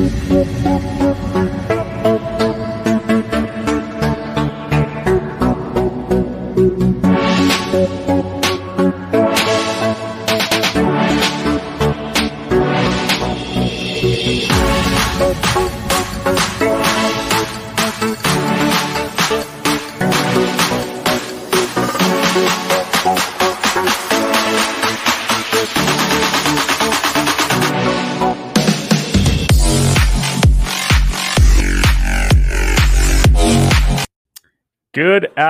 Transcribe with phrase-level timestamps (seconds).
[0.00, 1.29] Good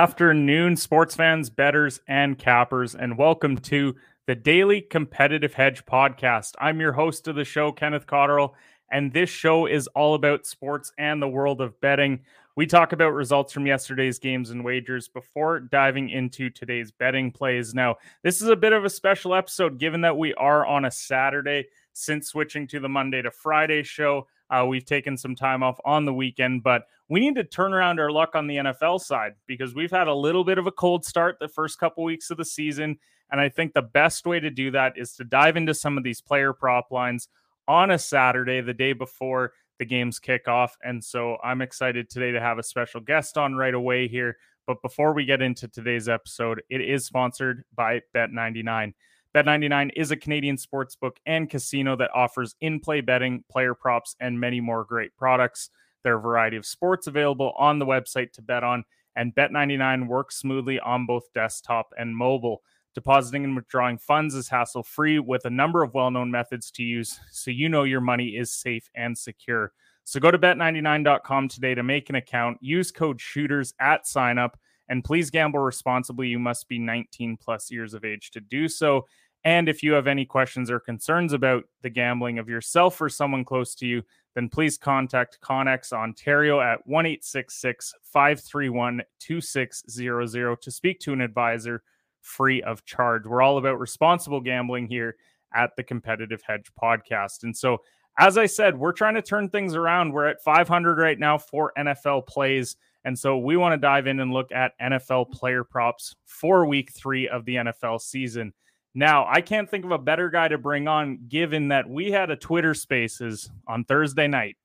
[0.01, 6.53] afternoon, sports fans, bettors, and cappers, and welcome to the Daily Competitive Hedge podcast.
[6.57, 8.53] I'm your host of the show, Kenneth Cotterill,
[8.91, 12.21] and this show is all about sports and the world of betting.
[12.55, 17.75] We talk about results from yesterday's games and wagers before diving into today's betting plays.
[17.75, 20.91] Now, this is a bit of a special episode given that we are on a
[20.91, 24.25] Saturday since switching to the Monday to Friday show.
[24.51, 27.99] Uh, we've taken some time off on the weekend, but we need to turn around
[27.99, 31.05] our luck on the NFL side because we've had a little bit of a cold
[31.05, 32.97] start the first couple weeks of the season.
[33.31, 36.03] And I think the best way to do that is to dive into some of
[36.03, 37.29] these player prop lines
[37.67, 40.77] on a Saturday, the day before the games kick off.
[40.83, 44.37] And so I'm excited today to have a special guest on right away here.
[44.67, 48.93] But before we get into today's episode, it is sponsored by Bet99.
[49.35, 54.37] Bet99 is a Canadian sportsbook and casino that offers in play betting, player props, and
[54.37, 55.69] many more great products.
[56.03, 58.83] There are a variety of sports available on the website to bet on,
[59.15, 62.61] and Bet99 works smoothly on both desktop and mobile.
[62.93, 66.83] Depositing and withdrawing funds is hassle free with a number of well known methods to
[66.83, 69.71] use, so you know your money is safe and secure.
[70.03, 72.57] So go to bet99.com today to make an account.
[72.59, 74.59] Use code shooters at sign up
[74.91, 76.27] and please gamble responsibly.
[76.27, 79.07] You must be 19 plus years of age to do so.
[79.43, 83.43] And if you have any questions or concerns about the gambling of yourself or someone
[83.43, 84.03] close to you,
[84.35, 91.83] then please contact Connex Ontario at 1 531 2600 to speak to an advisor
[92.21, 93.25] free of charge.
[93.25, 95.15] We're all about responsible gambling here
[95.53, 97.43] at the Competitive Hedge podcast.
[97.43, 97.79] And so,
[98.17, 100.13] as I said, we're trying to turn things around.
[100.13, 102.75] We're at 500 right now for NFL plays.
[103.03, 106.91] And so we want to dive in and look at NFL player props for week
[106.91, 108.53] three of the NFL season.
[108.93, 112.29] Now, I can't think of a better guy to bring on given that we had
[112.29, 114.57] a Twitter spaces on Thursday night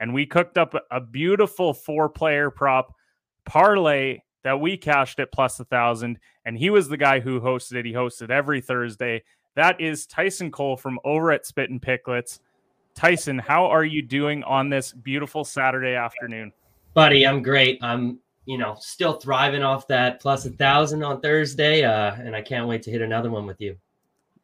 [0.00, 2.94] and we cooked up a beautiful four player prop
[3.44, 6.18] parlay that we cashed at plus a thousand.
[6.44, 7.84] And he was the guy who hosted it.
[7.84, 9.22] He hosted every Thursday.
[9.54, 12.40] That is Tyson Cole from over at SpittinPicklets.
[12.94, 16.52] Tyson, how are you doing on this beautiful Saturday afternoon?
[16.94, 17.78] buddy, I'm great.
[17.82, 22.40] I'm you know still thriving off that plus a thousand on Thursday, uh, and I
[22.40, 23.76] can't wait to hit another one with you.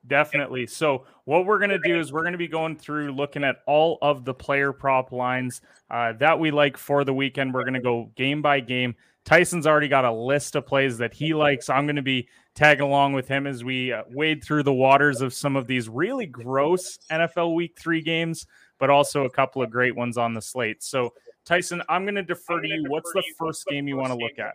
[0.06, 0.66] Definitely.
[0.66, 3.58] So, what we're going to do is we're going to be going through looking at
[3.66, 7.54] all of the player prop lines uh, that we like for the weekend.
[7.54, 8.96] We're going to go game by game.
[9.24, 11.70] Tyson's already got a list of plays that he likes.
[11.70, 15.20] I'm going to be tagging along with him as we uh, wade through the waters
[15.20, 18.46] of some of these really gross NFL Week Three games,
[18.80, 20.82] but also a couple of great ones on the slate.
[20.82, 21.14] So,
[21.44, 22.84] Tyson, I'm going to defer to you.
[22.88, 24.54] What's the first game you want to look at?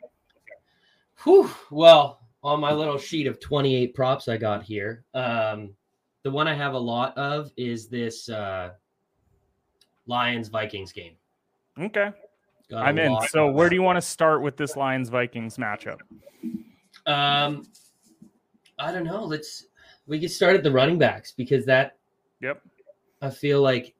[1.24, 1.50] Whew.
[1.72, 5.72] Well, on my little sheet of 28 props I got here, um,
[6.24, 8.72] the one I have a lot of is this uh,
[10.06, 11.14] Lions Vikings game.
[11.80, 12.12] Okay.
[12.76, 13.18] I'm in.
[13.30, 16.00] So, where do you want to start with this Lions Vikings matchup?
[17.06, 17.66] Um,
[18.78, 19.24] I don't know.
[19.24, 19.68] Let's
[20.06, 21.98] we get started the running backs because that.
[22.42, 22.62] Yep.
[23.22, 23.96] I feel like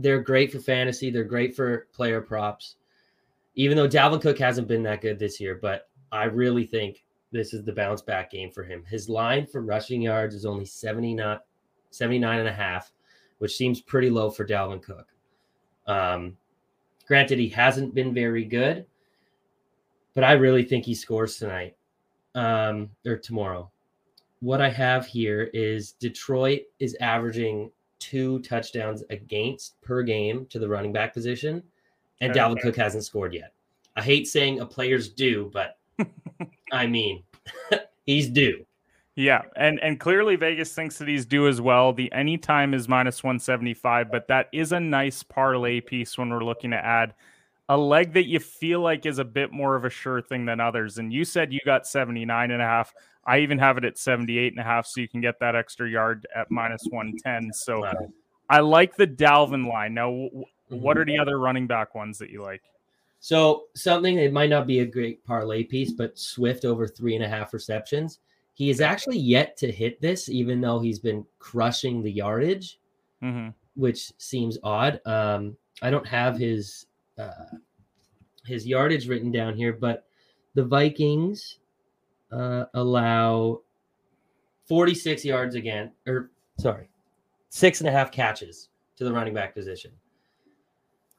[0.00, 1.10] they're great for fantasy.
[1.10, 2.76] They're great for player props.
[3.54, 7.52] Even though Dalvin Cook hasn't been that good this year, but I really think this
[7.52, 8.84] is the bounce back game for him.
[8.88, 11.38] His line for rushing yards is only 79,
[11.90, 12.92] 79 and a half,
[13.38, 15.08] which seems pretty low for Dalvin Cook.
[15.86, 16.36] Um,
[17.06, 18.86] granted, he hasn't been very good,
[20.14, 21.76] but I really think he scores tonight
[22.34, 23.70] um, or tomorrow.
[24.40, 30.68] What I have here is Detroit is averaging two touchdowns against per game to the
[30.68, 31.62] running back position,
[32.20, 32.40] and okay.
[32.40, 33.52] Dalvin Cook hasn't scored yet.
[33.96, 35.78] I hate saying a player's due, but
[36.72, 37.22] I mean,
[38.06, 38.64] he's due.
[39.16, 41.92] Yeah, and and clearly Vegas thinks that he's due as well.
[41.92, 46.70] The anytime is minus 175, but that is a nice parlay piece when we're looking
[46.70, 47.14] to add
[47.68, 50.58] a leg that you feel like is a bit more of a sure thing than
[50.58, 50.98] others.
[50.98, 52.92] And you said you got 79 and a half.
[53.30, 55.88] I even have it at 78 and a half, so you can get that extra
[55.88, 57.52] yard at minus 110.
[57.52, 57.88] So
[58.48, 59.94] I like the Dalvin line.
[59.94, 60.28] Now,
[60.68, 62.62] what are the other running back ones that you like?
[63.20, 67.22] So something that might not be a great parlay piece, but Swift over three and
[67.22, 68.18] a half receptions.
[68.54, 72.80] He is actually yet to hit this, even though he's been crushing the yardage.
[73.22, 73.50] Mm-hmm.
[73.74, 74.98] which seems odd.
[75.04, 76.86] Um, I don't have his
[77.18, 77.54] uh,
[78.46, 80.06] his yardage written down here, but
[80.54, 81.58] the Vikings
[82.32, 83.60] uh, allow
[84.66, 86.88] 46 yards again, or sorry,
[87.48, 89.90] six and a half catches to the running back position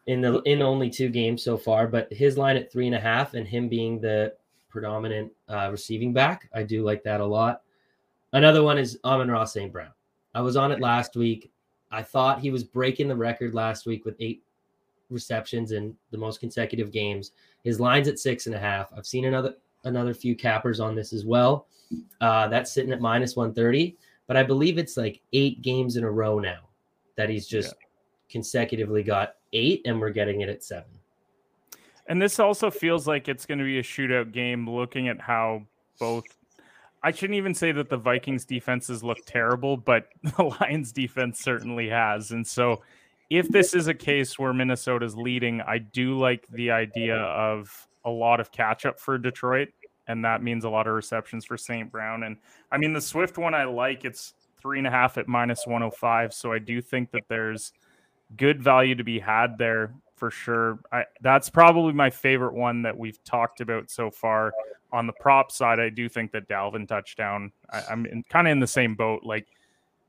[0.08, 1.88] in the in only two games so far.
[1.88, 4.34] But his line at three and a half, and him being the
[4.70, 7.62] predominant uh, receiving back, I do like that a lot.
[8.34, 9.72] Another one is Amon-Ra St.
[9.72, 9.92] Brown.
[10.34, 11.52] I was on it last week.
[11.92, 14.42] I thought he was breaking the record last week with eight
[15.10, 17.32] receptions in the most consecutive games.
[17.66, 18.94] His line's at six and a half.
[18.96, 21.68] I've seen another another few cappers on this as well.
[22.22, 23.98] Uh, that's sitting at minus 130,
[24.28, 26.70] but I believe it's like eight games in a row now
[27.18, 27.88] that he's just yeah.
[28.30, 30.90] consecutively got eight, and we're getting it at seven.
[32.08, 35.64] And this also feels like it's going to be a shootout game looking at how
[36.00, 36.26] both
[37.04, 41.90] I shouldn't even say that the Vikings defenses look terrible, but the Lions defense certainly
[41.90, 42.32] has.
[42.32, 42.82] And so
[43.30, 48.10] if this is a case where Minnesota's leading, I do like the idea of a
[48.10, 49.70] lot of catch up for Detroit.
[50.08, 51.92] And that means a lot of receptions for St.
[51.92, 52.24] Brown.
[52.24, 52.38] And
[52.72, 56.34] I mean, the Swift one I like, it's three and a half at minus 105.
[56.34, 57.74] So I do think that there's
[58.38, 60.80] good value to be had there for sure.
[60.92, 64.54] I, that's probably my favorite one that we've talked about so far.
[64.94, 67.52] On the prop side, I do think that Dalvin touchdown.
[67.72, 69.24] I, am kind of in the same boat.
[69.24, 69.48] Like,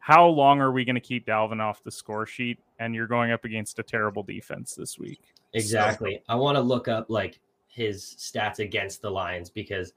[0.00, 2.58] how long are we going to keep Dalvin off the score sheet?
[2.80, 5.20] And you're going up against a terrible defense this week.
[5.54, 6.16] Exactly.
[6.16, 6.32] So.
[6.32, 7.38] I want to look up like
[7.72, 9.92] his stats against the Lions because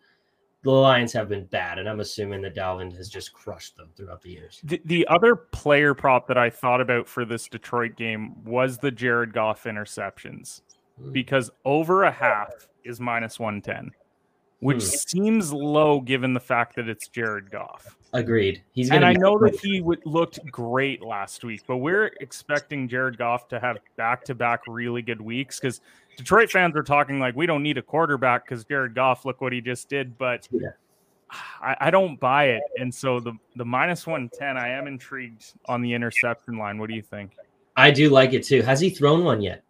[0.64, 4.24] the Lions have been bad, and I'm assuming that Dalvin has just crushed them throughout
[4.24, 4.60] the years.
[4.64, 8.90] The, the, other player prop that I thought about for this Detroit game was the
[8.90, 10.62] Jared Goff interceptions
[11.00, 11.14] mm.
[11.14, 12.50] because over a half
[12.84, 13.92] is minus 110,
[14.60, 15.08] which mm.
[15.08, 17.96] seems low given the fact that it's Jared Goff.
[18.14, 18.64] Agreed.
[18.72, 23.20] He's and I know that he w- looked great last week, but we're expecting Jared
[23.20, 25.82] Goff to have back to back really good weeks because
[26.16, 29.54] Detroit fans are talking like we don't need a quarterback because Jared Goff, look what
[29.54, 30.18] he just did.
[30.18, 30.70] But yeah.
[31.62, 32.64] I, I, don't buy it.
[32.78, 36.78] And so the the minus one ten, I am intrigued on the interception line.
[36.78, 37.32] What do you think?
[37.76, 38.62] I do like it too.
[38.62, 39.64] Has he thrown one yet?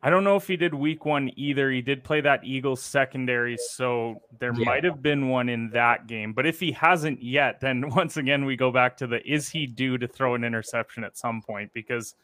[0.00, 1.72] I don't know if he did week one either.
[1.72, 4.64] He did play that Eagles secondary, so there yeah.
[4.64, 6.32] might have been one in that game.
[6.32, 9.66] But if he hasn't yet, then once again we go back to the is he
[9.66, 11.72] due to throw an interception at some point?
[11.72, 12.14] Because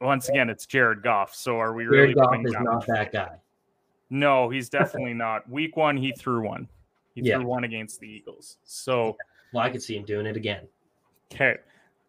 [0.00, 1.34] once again, it's Jared Goff.
[1.34, 2.14] So are we Jared really?
[2.14, 3.36] Goff is not that guy.
[4.10, 5.48] No, he's definitely not.
[5.48, 6.68] Week one, he threw one.
[7.14, 7.36] He yeah.
[7.36, 8.58] threw one against the Eagles.
[8.64, 9.16] So,
[9.52, 10.66] well, I could see him doing it again.
[11.32, 11.56] Okay,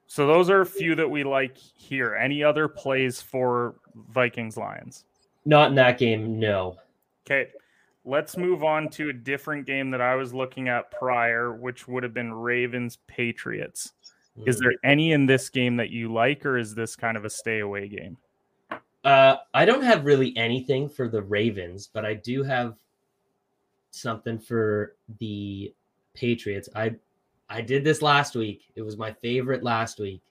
[0.07, 2.15] so those are a few that we like here.
[2.15, 3.75] Any other plays for
[4.09, 5.05] Vikings Lions?
[5.45, 6.39] Not in that game.
[6.39, 6.77] No.
[7.25, 7.51] Okay,
[8.03, 12.01] let's move on to a different game that I was looking at prior, which would
[12.01, 13.93] have been Ravens Patriots.
[14.45, 17.29] Is there any in this game that you like, or is this kind of a
[17.29, 18.17] stay away game?
[19.03, 22.75] Uh, I don't have really anything for the Ravens, but I do have
[23.91, 25.73] something for the
[26.13, 26.69] Patriots.
[26.75, 26.95] I
[27.49, 28.71] I did this last week.
[28.75, 30.21] It was my favorite last week,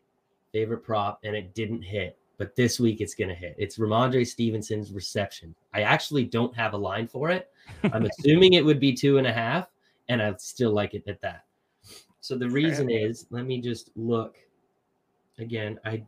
[0.52, 2.16] favorite prop, and it didn't hit.
[2.38, 3.54] But this week it's gonna hit.
[3.58, 5.54] It's Rhamondre Stevenson's reception.
[5.74, 7.50] I actually don't have a line for it.
[7.92, 9.68] I'm assuming it would be two and a half,
[10.08, 11.44] and I still like it at that.
[12.20, 14.36] So the reason is, let me just look
[15.38, 15.78] again.
[15.84, 16.02] I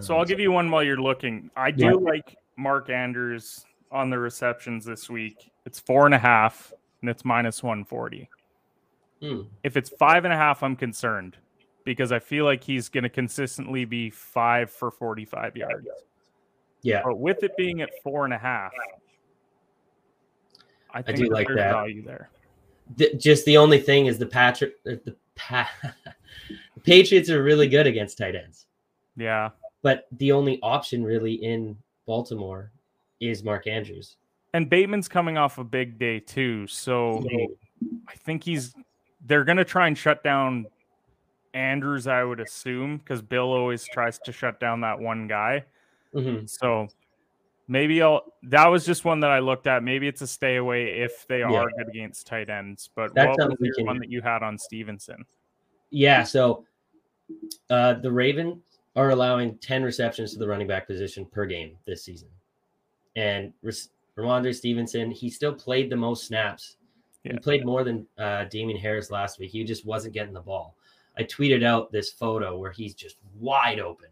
[0.00, 1.50] so I'll give you one while you're looking.
[1.56, 1.92] I do yeah.
[1.92, 5.50] like Mark Andrews on the receptions this week.
[5.66, 8.28] It's four and a half, and it's minus one forty.
[9.22, 9.42] Hmm.
[9.64, 11.36] If it's five and a half, I'm concerned
[11.84, 15.88] because I feel like he's going to consistently be five for forty-five yards.
[16.82, 18.72] Yeah, but with it being at four and a half,
[20.92, 22.30] I think I do like that value there
[22.96, 25.70] the, just the only thing is the Patrick uh, the, pa-
[26.74, 28.66] the Patriots are really good against tight ends.
[29.16, 29.50] Yeah.
[29.82, 32.70] But the only option really in Baltimore
[33.20, 34.16] is Mark Andrews.
[34.52, 36.66] And Bateman's coming off a big day too.
[36.66, 37.24] So
[38.08, 38.74] I think he's
[39.26, 40.66] they're gonna try and shut down
[41.54, 45.64] Andrews, I would assume, because Bill always tries to shut down that one guy.
[46.14, 46.46] Mm-hmm.
[46.46, 46.88] So
[47.70, 48.22] maybe I'll.
[48.42, 49.82] That was just one that I looked at.
[49.82, 52.90] Maybe it's a stay away if they are good against tight ends.
[52.94, 53.86] But That's what was can...
[53.86, 55.24] one that you had on Stevenson?
[55.90, 56.24] Yeah.
[56.24, 56.66] So
[57.70, 58.58] uh, the Ravens
[58.96, 62.28] are allowing ten receptions to the running back position per game this season,
[63.16, 63.52] and
[64.18, 66.76] Rhamondre Stevenson he still played the most snaps.
[67.24, 67.34] Yeah.
[67.34, 69.50] He played more than uh, Damien Harris last week.
[69.50, 70.74] He just wasn't getting the ball.
[71.18, 74.08] I tweeted out this photo where he's just wide open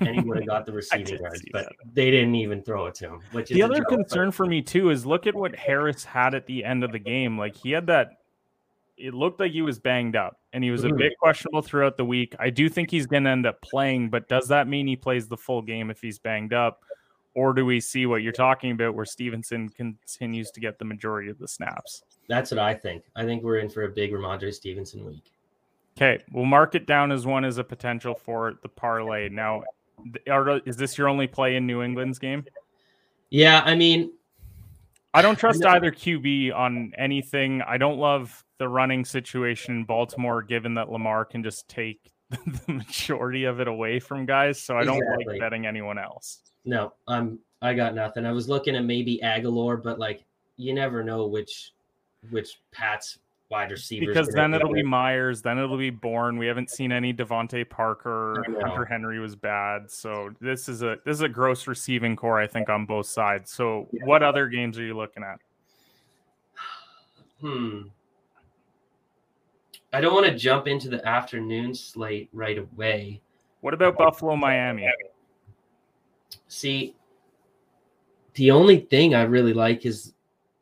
[0.00, 1.94] and he would have got the receiving yards, but that.
[1.94, 3.20] they didn't even throw it to him.
[3.32, 4.34] Which the other joke, concern but...
[4.34, 7.38] for me too is look at what Harris had at the end of the game.
[7.38, 8.18] Like he had that
[8.96, 10.96] it looked like he was banged up and he was a mm-hmm.
[10.96, 12.34] bit questionable throughout the week.
[12.38, 15.28] I do think he's going to end up playing, but does that mean he plays
[15.28, 16.82] the full game if he's banged up?
[17.34, 21.28] Or do we see what you're talking about where Stevenson continues to get the majority
[21.28, 22.02] of the snaps?
[22.28, 23.04] That's what I think.
[23.14, 25.32] I think we're in for a big Rhamondre Stevenson week.
[25.98, 29.28] Okay, we'll mark it down as one as a potential for the parlay.
[29.28, 29.64] Now,
[30.30, 32.44] are, is this your only play in New England's game?
[33.30, 34.12] Yeah, I mean,
[35.14, 35.68] I don't trust know.
[35.70, 37.62] either QB on anything.
[37.62, 42.72] I don't love the running situation in Baltimore, given that Lamar can just take the
[42.72, 44.60] majority of it away from guys.
[44.62, 45.24] So I don't Exactly.
[45.26, 46.40] like betting anyone else.
[46.64, 48.26] no, I'm I got nothing.
[48.26, 50.24] I was looking at maybe Agholor, but like
[50.56, 51.72] you never know which
[52.30, 53.18] which Pat's
[53.50, 54.82] wide receivers Because then it'll be.
[54.82, 56.38] Meyers, then it'll be Bourne.
[56.38, 58.44] We haven't seen any DeVante Parker.
[58.60, 59.90] Hunter Henry was bad.
[59.90, 63.52] So this is a this is a gross receiving corps, I think, on both sides.
[63.52, 64.04] So Yeah.
[64.04, 65.40] what other games are you looking at?
[67.40, 67.82] Hmm.
[69.92, 73.20] I don't want to jump into the afternoon slate right away.
[73.60, 74.88] What about Buffalo, Miami?
[76.48, 76.94] See,
[78.34, 80.12] the only thing I really like is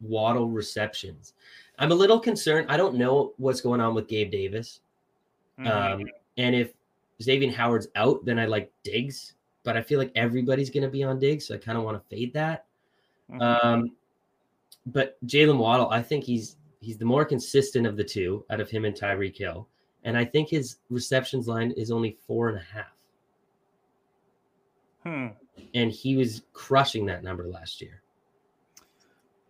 [0.00, 1.32] Waddle receptions.
[1.78, 2.66] I'm a little concerned.
[2.70, 4.80] I don't know what's going on with Gabe Davis.
[5.58, 5.66] Mhm.
[5.68, 6.74] Um, and if
[7.20, 9.34] Xavien Howard's out, then I like Diggs.
[9.62, 11.96] But I feel like everybody's going to be on Diggs, so I kind of want
[11.96, 12.66] to fade that.
[13.30, 13.64] Mhm.
[13.64, 13.96] Um,
[14.86, 18.68] but Jaylen Waddle, I think he's he's the more consistent of the two out of
[18.68, 19.66] him and Tyreek Hill,
[20.04, 22.94] and I think his receptions line is only four and a half,
[25.02, 25.28] Hmm.
[25.72, 28.02] and he was crushing that number last year.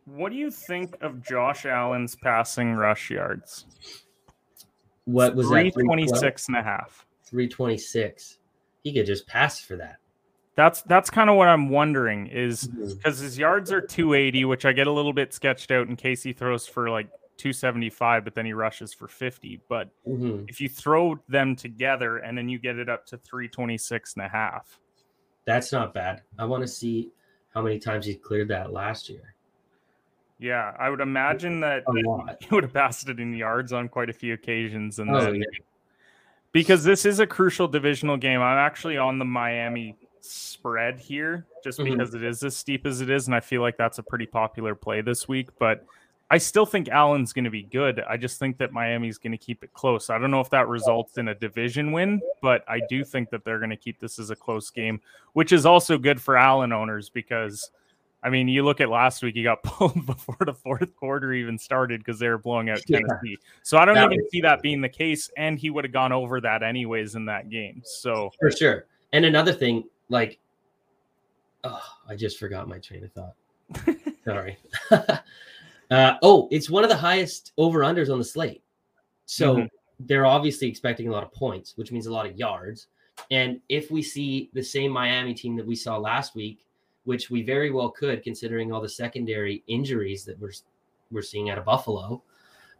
[0.06, 3.66] What do you think of Josh Allen's passing rush yards?
[5.04, 5.72] What was that?
[5.74, 7.06] 326 and a half.
[7.24, 8.38] Three twenty six.
[8.82, 9.96] He could just pass for that.
[10.56, 14.72] That's that's kind of what I'm wondering is because his yards are 280, which I
[14.72, 17.08] get a little bit sketched out in case he throws for like
[17.38, 19.60] 275, but then he rushes for 50.
[19.68, 20.48] But Mhm.
[20.48, 24.28] if you throw them together and then you get it up to 326 and a
[24.28, 24.78] half,
[25.46, 26.22] That's not bad.
[26.38, 27.10] I want to see
[27.52, 29.33] how many times he cleared that last year.
[30.44, 31.84] Yeah, I would imagine that
[32.40, 34.98] he would have passed it in yards on quite a few occasions.
[34.98, 35.44] And Oh, then yeah.
[36.52, 41.78] because this is a crucial divisional game, I'm actually on the Miami spread here just
[41.78, 41.92] Mhm.
[41.92, 43.26] because it is as steep as it is.
[43.26, 45.48] And I feel like that's a pretty popular play this week.
[45.58, 45.84] But
[46.30, 48.00] I still think Allen's going to be good.
[48.08, 50.10] I just think that Miami's going to keep it close.
[50.10, 53.44] I don't know if that results in a division win, but I do think that
[53.44, 55.00] they're going to keep this as a close game,
[55.34, 57.70] which is also good for Allen owners because.
[58.24, 61.58] I mean, you look at last week, he got pulled before the fourth quarter even
[61.58, 63.00] started because they were blowing out Yeah.
[63.00, 63.36] Tennessee.
[63.62, 66.10] So I don't That even see that being the case, and he would have gone
[66.10, 67.82] over that anyways in that game.
[67.84, 68.86] So For sure.
[69.12, 70.38] And another thing, like,
[71.64, 73.34] oh, I just forgot my train of thought.
[74.24, 74.56] Sorry.
[74.90, 78.62] uh, oh, it's one of the highest over unders on the slate.
[79.26, 79.68] So Mhm.
[80.00, 82.88] they're obviously expecting a lot of points, which means a lot of yards.
[83.30, 86.64] And if we see the same Miami team that we saw last week,
[87.04, 90.52] which we very well could, considering all the secondary injuries that we're
[91.10, 92.22] we're seeing out of Buffalo,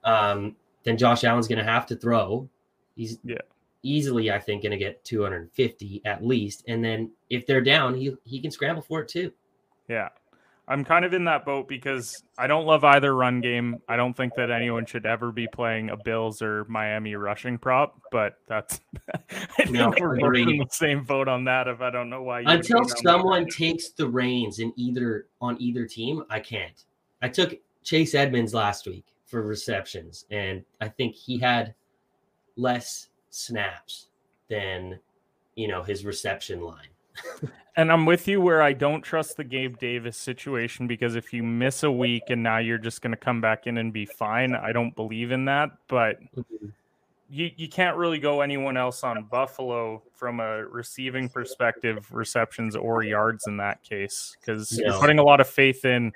[0.05, 2.49] um, then Josh Allen's going to have to throw.
[2.97, 3.39] He's Yeah.
[3.83, 6.65] easily, I think, going to get 250 at least.
[6.69, 9.33] And then if they're down, he he can scramble for it too.
[9.89, 10.09] yeah,
[10.67, 13.83] I'm kind of in that boat because I don't love either run game.
[13.87, 18.01] I don't think that anyone should ever be playing a Bills or Miami rushing prop,
[18.11, 18.81] but that's
[19.15, 19.19] I
[19.57, 21.69] think No, we're both in the same boat on that.
[21.69, 24.59] If I don't know why, you would Until go down that someone takes the reins
[24.59, 26.85] in either on either team, I can't.
[27.21, 31.75] I took Chase Edmonds last week for receptions, and I think he had
[32.57, 34.09] less snaps
[34.49, 34.99] than
[35.57, 36.94] you know his reception line.
[37.77, 41.43] And I'm with you where I don't trust the Gabe Davis situation because if you
[41.43, 44.55] miss a week and now you're just going to come back in and be fine,
[44.55, 45.71] I don't believe in that.
[45.89, 46.69] But mm-hmm.
[47.29, 53.03] you, you can't really go anyone else on Buffalo from a receiving perspective, receptions or
[53.03, 56.13] yards in that case, because you're putting a lot of faith in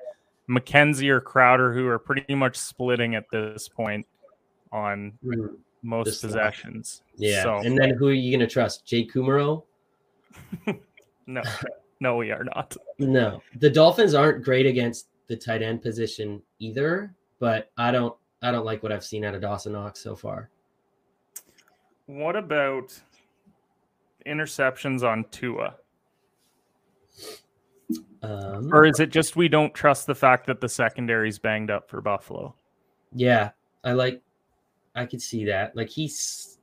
[0.49, 4.07] McKenzie or Crowder, who are pretty much splitting at this point
[4.71, 5.57] on mm-hmm.
[5.83, 6.31] most The slot.
[6.31, 7.02] possessions.
[7.17, 8.87] Yeah, So, and then who are you going to trust?
[8.87, 9.64] Jay Kumaro?
[11.28, 11.42] no,
[12.00, 12.76] no, we are not.
[12.99, 17.14] No, the Dolphins aren't great against the tight end position either.
[17.38, 20.50] But I don't, I don't like what I've seen out of Dawson Knox so far.
[22.06, 22.99] What about
[24.26, 25.76] interceptions on Tua?
[28.23, 31.88] Um, Or is it just we don't trust the fact that the secondary's banged up
[31.88, 32.54] for Buffalo?
[33.12, 33.50] Yeah,
[33.85, 34.20] I like.
[34.94, 35.76] I could see that.
[35.76, 36.58] Like he's.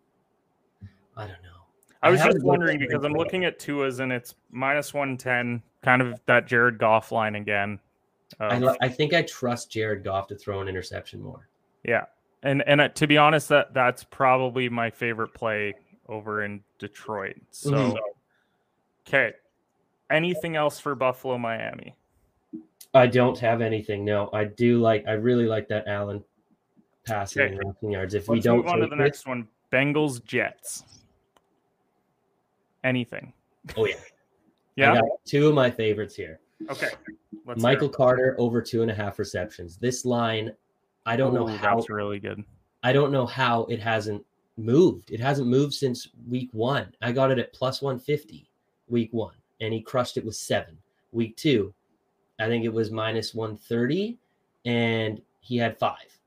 [1.16, 1.55] I don't know.
[2.06, 6.20] I was just wondering because I'm looking at Tua's and it's minus 110, kind of
[6.28, 7.80] that Jared Goff line again.
[8.40, 11.48] I, li- I think I trust Jared Goff to throw an interception more.
[11.84, 12.06] yeah.
[12.44, 15.74] And and uh, to be honest, that that's probably my favorite play
[16.08, 17.38] over in Detroit.
[17.50, 17.98] So, Mhm.
[19.08, 19.34] okay.
[20.12, 21.96] Anything else for Buffalo, Miami?
[22.94, 24.06] I don't have anything.
[24.06, 25.06] No, I do like.
[25.08, 26.24] I really like that Allen
[27.08, 27.56] passing Okay.
[27.56, 28.14] and rushing yards.
[28.14, 29.48] If we Let's don't move on to the this- next one.
[29.72, 30.84] Bengals, Jets.
[32.86, 33.34] Anything?
[33.76, 33.96] oh yeah,
[34.76, 35.02] Yeah.
[35.26, 36.40] two of my favorites here.
[36.70, 36.90] Okay.
[37.46, 37.90] Let's Michael.
[37.90, 39.78] Carter over two and a half receptions.
[39.78, 40.54] This line,
[41.06, 41.76] I don't know how.
[41.76, 42.44] That's really good.
[42.84, 44.24] I don't know how it hasn't
[44.58, 45.12] moved.
[45.12, 46.94] It hasn't moved since week one.
[47.02, 48.50] I got it at plus 150
[48.88, 50.78] week one, and he crushed it with seven.
[51.12, 51.74] Week two,
[52.40, 54.18] I think it was minus 130,
[54.66, 56.20] and he had five.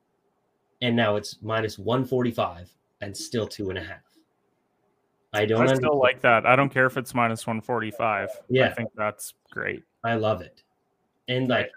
[0.83, 4.01] And now it's minus 145 and still two and a half.
[5.33, 5.99] I don't I still understand.
[5.99, 6.47] like that.
[6.47, 8.31] I don't care if it's minus 145.
[8.49, 9.83] Yeah, I think that's great.
[10.05, 10.63] I love it.
[11.29, 11.71] And like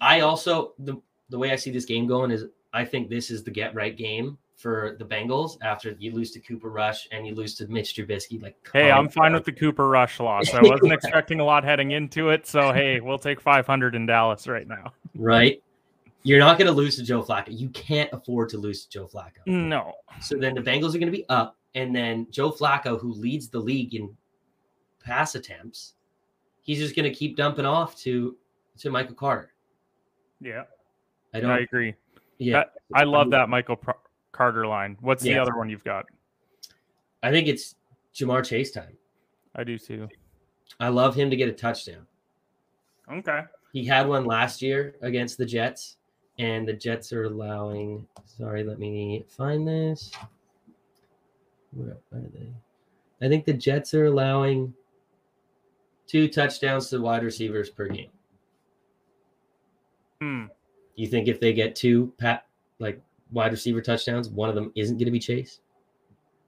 [0.00, 1.00] I also the
[1.30, 3.96] the way I see this game going is I think this is the get right
[3.96, 7.94] game for the Bengals after you lose to Cooper Rush and you lose to Mitch
[7.94, 8.42] Trubisky.
[8.42, 10.52] Like Hey, I'm fine with the Cooper Rush loss.
[10.52, 10.94] I wasn't Yeah.
[10.94, 12.44] expecting a lot heading into it.
[12.48, 14.92] So, hey, we'll take 500 in Dallas right now.
[15.14, 15.62] right.
[16.24, 17.56] You're not going to lose to Joe Flacco.
[17.56, 19.46] You can't afford to lose to Joe Flacco.
[19.46, 19.92] No.
[20.20, 23.48] So then the Bengals are going to be up, and then Joe Flacco, who leads
[23.48, 24.10] the league in
[25.04, 25.94] pass attempts,
[26.60, 28.36] he's just going to keep dumping off to
[28.78, 29.52] to Michael Carter.
[30.40, 30.64] Yeah,
[31.32, 31.50] I don't.
[31.50, 31.94] I agree.
[32.38, 33.94] yeah, I love um, that Michael Pro-
[34.32, 34.96] Carter line.
[35.00, 36.06] What's the other one you've got?
[37.22, 37.76] I think it's
[38.12, 38.96] Ja'Marr Chase time.
[39.54, 40.08] I do too.
[40.80, 42.06] I love him to get a touchdown.
[43.10, 43.42] Okay.
[43.72, 45.96] He had one last year against the Jets,
[46.38, 48.04] and the Jets are allowing.
[48.24, 50.12] Sorry, let me find this.
[51.72, 52.48] Where are they?
[53.24, 54.72] I think the Jets are allowing
[56.06, 58.10] two touchdowns to wide receivers per game.
[60.20, 60.44] Hmm.
[60.96, 62.46] You think if they get two pat
[62.78, 65.60] like wide receiver touchdowns, one of them isn't going to be Chase?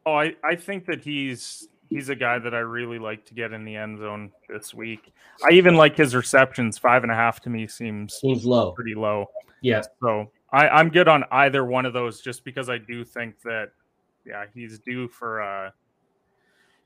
[0.07, 3.53] Oh, I, I think that he's he's a guy that I really like to get
[3.53, 5.13] in the end zone this week.
[5.49, 6.79] I even like his receptions.
[6.79, 8.73] Five and a half to me seems Seems low.
[8.73, 9.27] pretty low.
[9.63, 13.41] Yeah, So I, I'm good on either one of those just because I do think
[13.43, 13.73] that
[14.27, 15.71] yeah, he's due for uh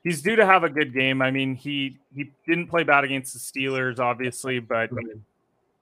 [0.03, 1.23] he's due to have a good game.
[1.23, 4.91] I mean, he he didn't play bad against the Steelers, obviously, but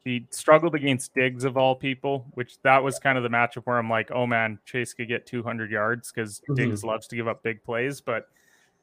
[0.04, 3.78] he struggled against Diggs of all people, which that was kind of the matchup where
[3.78, 6.56] I'm like, oh man, Chase could get 200 yards because Mhm.
[6.56, 8.28] Diggs loves to give up big plays, but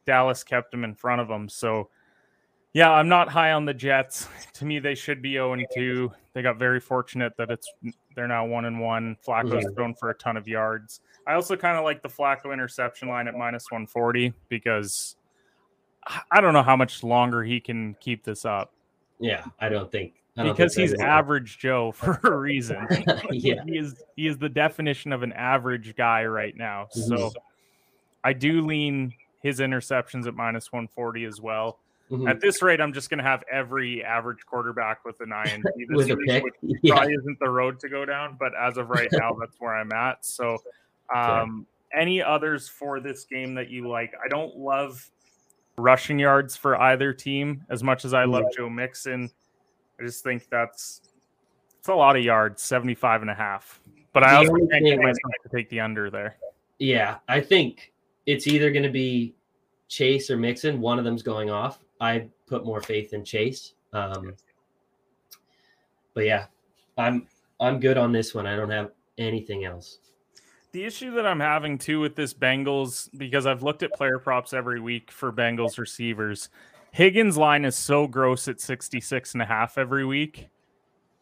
[0.05, 1.49] Dallas kept him in front of him.
[1.49, 1.89] So
[2.71, 4.27] yeah, I'm not high on the Jets.
[4.53, 6.11] To me, they should be 0 and 2.
[6.33, 7.69] They got very fortunate that it's
[8.15, 9.17] they're now one and one.
[9.25, 9.75] Flacco's Mhm.
[9.75, 11.01] thrown for a ton of yards.
[11.29, 15.15] I also kind of like the Flacco interception line at minus 140 because
[16.31, 18.73] I don't know how much longer he can keep this up
[19.21, 19.43] yeah.
[19.59, 22.87] I don't think I don't because think he's average Joe for a reason.
[23.31, 26.87] yeah, he is he is the definition of an average guy right now.
[26.91, 27.33] So Mhm.
[28.23, 29.13] I do lean
[29.43, 31.79] his interceptions at minus 140 as well.
[32.09, 32.29] Mhm.
[32.29, 35.87] At this rate, I'm just going to have every average quarterback with an INT this
[35.89, 36.43] with a week, pick.
[36.43, 36.95] which Yeah.
[36.95, 38.35] probably isn't the road to go down.
[38.39, 40.23] But as of right now, that's where I'm at.
[40.25, 40.57] So,
[41.15, 41.65] um,
[41.97, 44.13] any others for this game that you like?
[44.23, 45.09] I don't love
[45.77, 48.53] rushing yards for either team as much as I love Right.
[48.57, 49.29] Joe Mixon.
[49.99, 51.01] I just think that's
[51.77, 53.79] it's a lot of yards, 75 and a half.
[54.13, 56.35] But I The also can't get myself to take the under there.
[56.79, 57.93] Yeah, I think
[58.25, 59.35] it's either going to be
[59.87, 60.81] Chase or Mixon.
[60.81, 61.79] One of them's going off.
[62.01, 63.73] I put more faith in Chase.
[63.93, 64.35] Um,
[66.13, 66.45] but yeah,
[66.97, 67.27] I'm
[67.59, 68.45] I'm good on this one.
[68.45, 69.99] I don't have anything else.
[70.71, 74.53] The issue that I'm having too with this Bengals, because I've looked at player props
[74.53, 76.49] every week for Bengals receivers,
[76.91, 80.47] Higgins line is so gross at 66 and a half every week.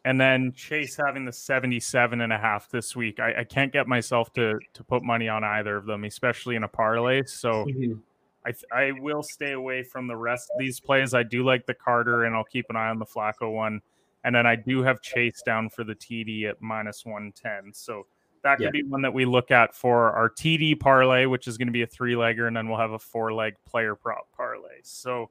[0.05, 3.19] And then Chase having the 77 and a half this week.
[3.19, 6.63] I, I can't get myself to to put money on either of them, especially in
[6.63, 7.23] a parlay.
[7.25, 7.99] So mm-hmm.
[8.45, 11.13] I, th- I will stay away from the rest of these plays.
[11.13, 13.81] I do like the Carter, and I'll keep an eye on the Flacco one.
[14.23, 17.73] And then I do have Chase down for the TD at minus 110.
[17.73, 18.07] So
[18.47, 18.71] that could Yeah.
[18.71, 21.81] be one that we look at for our TD parlay, which is going to be
[21.81, 24.79] a three legger, and then we'll have a four leg player prop parlay.
[24.83, 25.29] So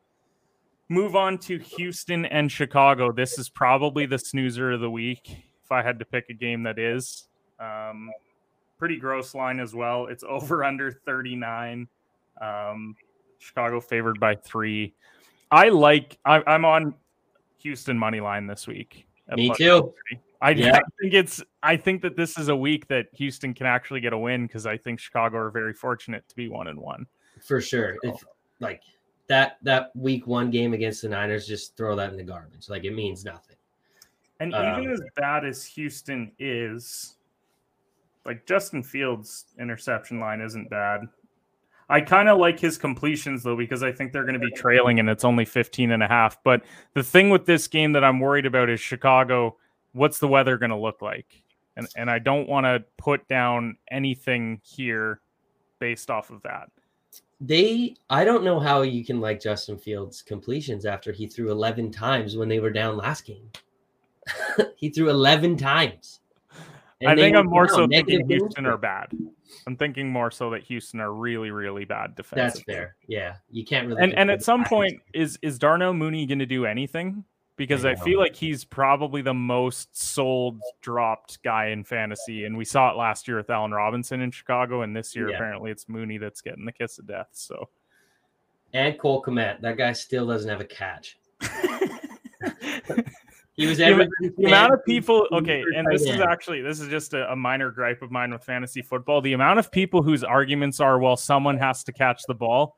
[0.90, 3.12] move on to Houston and Chicago.
[3.12, 5.30] This is probably the snoozer of the week.
[5.64, 8.10] If I had to pick a game that is, um,
[8.78, 10.06] pretty gross line as well.
[10.06, 11.88] It's over under 39.
[12.40, 12.94] Um,
[13.38, 14.94] Chicago favored by three.
[15.50, 16.18] I like.
[16.24, 16.94] I, I'm on
[17.62, 19.06] Houston money line this week.
[19.34, 19.92] Me too.
[20.10, 20.20] 130.
[20.40, 20.76] I, Yeah.
[20.76, 21.42] I think it's.
[21.62, 24.66] I think that this is a week that Houston can actually get a win because
[24.66, 27.06] I think Chicago are very fortunate to be one and one.
[27.44, 27.96] For sure.
[28.02, 28.24] If
[28.60, 28.82] like
[29.28, 32.68] that that week one game against the Niners, just throw that in the garbage.
[32.68, 33.56] Like it means nothing.
[34.40, 37.16] And Um, even as bad as Houston is,
[38.24, 41.02] like Justin Fields' interception line isn't bad.
[41.88, 44.98] I kind of like his completions though because I think they're going to be trailing
[44.98, 46.42] and it's only 15 and a half.
[46.42, 46.62] But
[46.94, 49.56] the thing with this game that I'm worried about is Chicago.
[49.96, 51.42] What's the weather going to look like?
[51.76, 55.20] And and I don't want to put down anything here
[55.78, 56.68] based off of that.
[57.40, 61.92] They I don't know how you can like Justin Fields completions after he threw 11
[61.92, 63.50] times when they were down last game.
[64.76, 66.20] he threw 11 times.
[67.06, 69.08] I think I'm more so thinking Houston are bad.
[69.66, 72.54] I'm thinking more so that Houston are really, really bad defense.
[72.54, 72.96] That's fair.
[73.06, 74.02] Yeah, you can't really.
[74.02, 77.24] And and at some point, is is Darnell Mooney going to do anything?
[77.56, 82.56] Because I, I feel like he's probably the most sold dropped guy in fantasy, and
[82.56, 85.36] we saw it last year with Allen Robinson in Chicago, and this year yeah.
[85.36, 87.28] apparently it's Mooney that's getting the kiss of death.
[87.32, 87.70] So,
[88.74, 91.18] and Cole Kmet, that guy still doesn't have a catch.
[93.56, 95.26] He was the, the amount of people.
[95.32, 98.44] Okay, and this is actually this is just a, a, minor gripe of mine with
[98.44, 99.22] fantasy football.
[99.22, 102.76] The amount of people whose arguments are, well, someone has to catch the ball.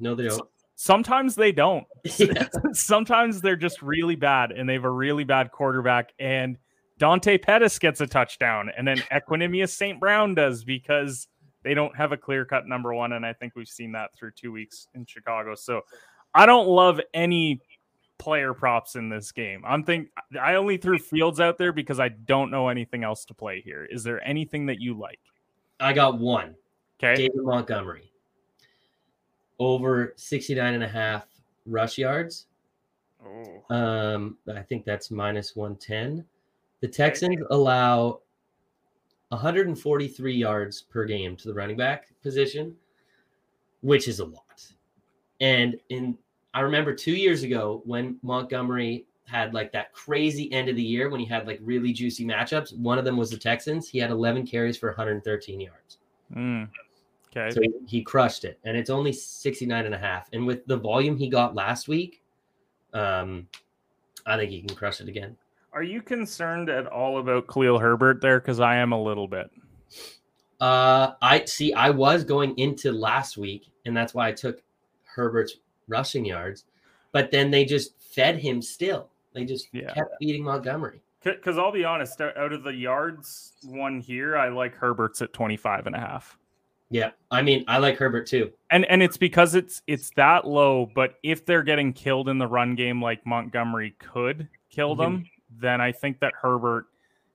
[0.00, 0.48] No, they don't.
[0.80, 1.86] Sometimes they don't.
[2.16, 2.48] Yeah.
[2.72, 6.14] Sometimes they're just really bad, and they have a really bad quarterback.
[6.18, 6.56] And
[6.96, 10.00] Dante Pettis gets a touchdown, and then Equanimeous St.
[10.00, 11.28] Brown does because
[11.64, 13.12] they don't have a clear cut number one.
[13.12, 15.54] And I think we've seen that through two weeks in Chicago.
[15.54, 15.82] So
[16.34, 17.60] I don't love any
[18.16, 19.62] player props in this game.
[19.66, 20.08] I'm think
[20.40, 23.84] I only threw Fields out there because I don't know anything else to play here.
[23.84, 25.20] Is there anything that you like?
[25.78, 26.54] I got one.
[26.98, 27.16] Okay.
[27.16, 28.09] David Montgomery.
[29.60, 31.26] Over 69 and a half
[31.66, 32.46] rush yards.
[33.24, 33.74] Oh.
[33.74, 36.24] Um, I think that's minus 110.
[36.80, 38.20] The Texans allow
[39.28, 42.74] 143 yards per game to the running back position,
[43.82, 44.66] which is a lot.
[45.40, 46.18] And in
[46.52, 51.08] I remember two years ago when Montgomery had like that crazy end of the year
[51.08, 52.76] when he had like really juicy matchups.
[52.76, 53.88] One of them was the Texans.
[53.88, 55.98] He had 11 carries for 113 yards.
[56.34, 56.68] Mm.
[57.36, 57.54] Okay.
[57.54, 58.58] So he, he, crushed it.
[58.64, 60.28] And it's only 69 and a half.
[60.32, 62.22] And with the volume he got last week,
[62.92, 63.46] um,
[64.26, 65.36] I think he can crush it again.
[65.72, 68.40] Are you concerned at all about Khalil Herbert there?
[68.40, 69.50] Because I am a little bit.
[70.60, 71.72] Uh, I see.
[71.72, 74.62] I was going into last week, and that's why I took
[75.04, 75.56] Herbert's
[75.88, 76.64] rushing yards,
[77.12, 79.08] but then they just fed him still.
[79.32, 79.92] They just yeah.
[79.92, 81.00] kept feeding Montgomery.
[81.22, 85.86] Because I'll be honest, out of the yards one here, I like Herbert's at 25
[85.86, 86.38] and a half.
[86.90, 88.52] Yeah, I mean, I like Herbert too.
[88.70, 92.46] And and it's because it's it's that low, but if they're getting killed in the
[92.46, 95.60] run game like Montgomery could kill them, mm-hmm.
[95.60, 96.86] then I think that Herbert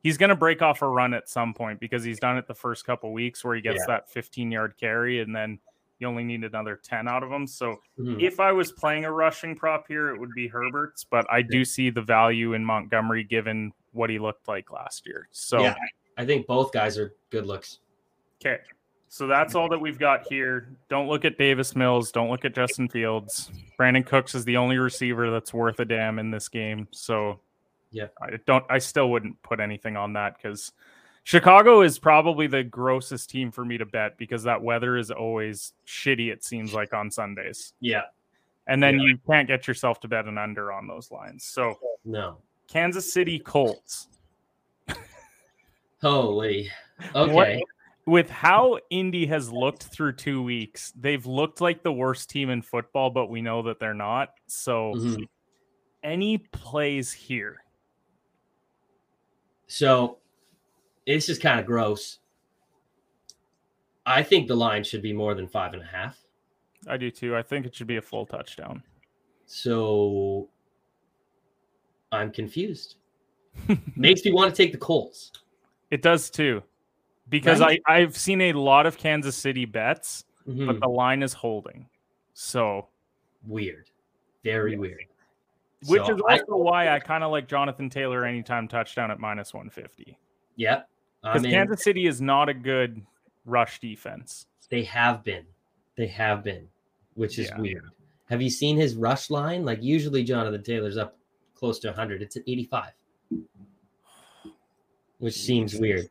[0.06, 2.54] he's going to break off a run at some point because he's done it the
[2.54, 3.96] first couple weeks where he gets yeah.
[3.96, 5.58] that 15 yard carry and then
[5.98, 7.48] you only need another 10 out of them.
[7.48, 8.20] So mm-hmm.
[8.20, 11.66] if I was playing a rushing prop here, it would be Herbert's, but I do
[11.66, 15.28] see the value in Montgomery given what he looked like last year.
[15.32, 15.76] So yeah,
[16.20, 17.80] I think both guys are good looks.
[18.40, 18.62] Okay.
[19.08, 20.68] So that's all that we've got here.
[20.90, 22.12] Don't look at Davis Mills.
[22.12, 23.50] Don't look at Justin Fields.
[23.80, 26.88] Brandin Cooks is the only receiver that's worth a damn in this game.
[26.92, 27.40] So
[27.92, 30.74] yeah, I don't, I still wouldn't put anything on that because
[31.24, 35.74] Chicago is probably the grossest team for me to bet because that weather is always
[35.88, 37.74] shitty, it seems like on Sundays.
[37.80, 38.04] Yeah.
[38.68, 39.08] And then yeah.
[39.08, 41.44] you can't get yourself to bet an under on those lines.
[41.44, 42.38] So, no.
[42.68, 44.08] Kansas City Colts.
[46.02, 46.70] Holy.
[47.16, 47.34] Okay.
[47.34, 47.48] What,
[48.06, 52.62] with how Indy has looked through two weeks, they've looked like the worst team in
[52.62, 54.30] football, but we know that they're not.
[54.48, 55.24] So, mm-hmm.
[56.04, 57.58] any plays here?
[59.68, 60.20] So,
[61.06, 62.20] it's just kind of gross.
[64.06, 66.18] I think the line should be more than five and a half.
[66.88, 67.36] I do too.
[67.36, 68.84] I think it should be a full touchdown.
[69.48, 70.50] So
[72.12, 72.96] I'm confused.
[73.96, 75.32] Makes me want to take the Colts.
[75.92, 76.62] It does too.
[77.28, 77.82] Because right?
[77.88, 80.68] I, I've seen a lot of Kansas City bets, mm-hmm.
[80.68, 81.88] but the line is holding.
[82.34, 82.88] So
[83.48, 83.90] weird.
[84.44, 85.06] Very weird.
[85.88, 89.20] Which so is also I, why I kind of like Jonathan Taylor anytime touchdown at
[89.20, 90.18] minus 150.
[90.56, 90.90] Yep.
[91.22, 93.02] Because Kansas City is not a good
[93.46, 94.46] rush defense.
[94.70, 95.46] They have been.
[95.98, 96.68] They have been,
[97.16, 97.60] which is yeah.
[97.60, 97.86] weird.
[98.30, 99.66] Have you seen his rush line?
[99.66, 101.18] Like usually Jonathan Taylor's up
[101.56, 102.22] close to 100.
[102.22, 102.92] It's at 85,
[105.20, 106.10] which seems weird.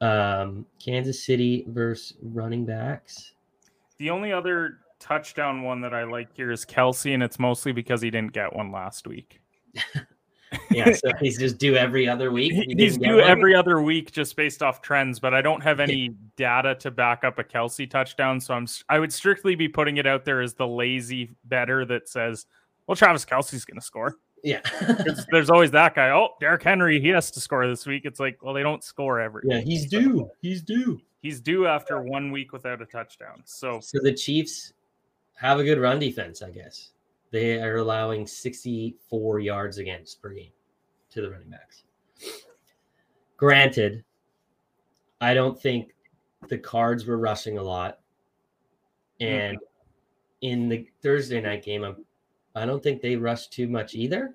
[0.00, 3.32] Um, Kansas City versus running backs.
[3.98, 8.00] The only other touchdown one that I like here is Kelce, and it's mostly because
[8.00, 9.40] he didn't get one last week.
[10.70, 12.52] yeah, so he's just due every other week.
[12.52, 16.14] He he's due every other week just based off trends, but I don't have any
[16.36, 18.40] data to back up a Kelce touchdown.
[18.40, 22.08] So I'm I would strictly be putting it out there as the lazy bettor that
[22.08, 22.46] says,
[22.86, 24.16] well, Travis Kelce's going to score.
[24.42, 24.60] Yeah.
[25.30, 26.10] There's, always that guy.
[26.10, 28.04] Oh, Derrick Henry, he has to score this week.
[28.04, 29.42] It's like, well, they don't score every.
[29.44, 30.30] yeah, he's due.
[30.40, 31.00] He's due.
[31.22, 33.42] He's due after one week without a touchdown.
[33.44, 34.72] So So the Chiefs
[35.34, 36.92] have a good run defense, I guess.
[37.30, 40.50] They are allowing 64 yards against per game
[41.10, 41.84] to the running backs.
[43.36, 44.04] Granted,
[45.20, 45.94] I don't think
[46.48, 48.00] the cards were rushing a lot.
[49.20, 49.32] Mm-hmm.
[49.32, 49.58] And
[50.40, 52.04] in the Thursday night game, I'm,
[52.54, 54.34] I don't think they rush too much either.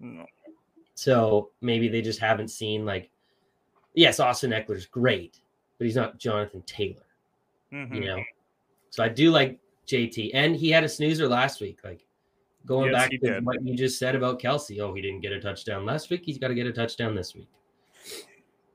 [0.00, 0.24] no.
[0.94, 3.08] So maybe they just haven't seen like,
[3.94, 5.40] yes, Austin Ekeler's great,
[5.78, 7.06] but he's not Jonathan Taylor,
[7.72, 7.94] Mhm.
[7.94, 8.20] you know.
[8.90, 11.78] So I do like JT, and he had a snoozer last week.
[11.84, 12.04] Like
[12.66, 13.44] going Yes, back to did.
[13.46, 14.80] what you just said about Kelce.
[14.80, 16.22] Oh, he didn't get a touchdown last week.
[16.24, 17.48] He's got to get a touchdown this week.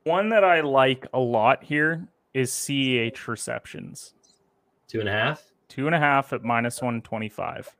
[0.04, 4.14] One that I like a lot here is CEH receptions.
[4.88, 5.52] Two and a half.
[5.68, 7.76] Two and a half at minus 125.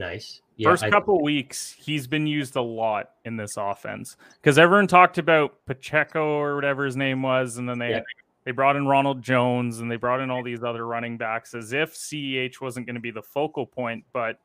[0.00, 0.40] Nice.
[0.56, 4.86] Yeah, First I- couple weeks, he's been used a lot in this offense because everyone
[4.86, 8.00] talked about Pacheco or whatever his name was, and then they Yeah.
[8.44, 11.74] they brought in Ronald Jones and they brought in all these other running backs as
[11.74, 14.04] if CEH wasn't going to be the focal point.
[14.14, 14.40] But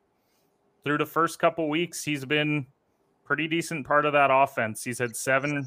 [0.84, 2.66] through the first couple weeks, he's been
[3.24, 4.84] pretty decent part of that offense.
[4.84, 5.66] He's had seven.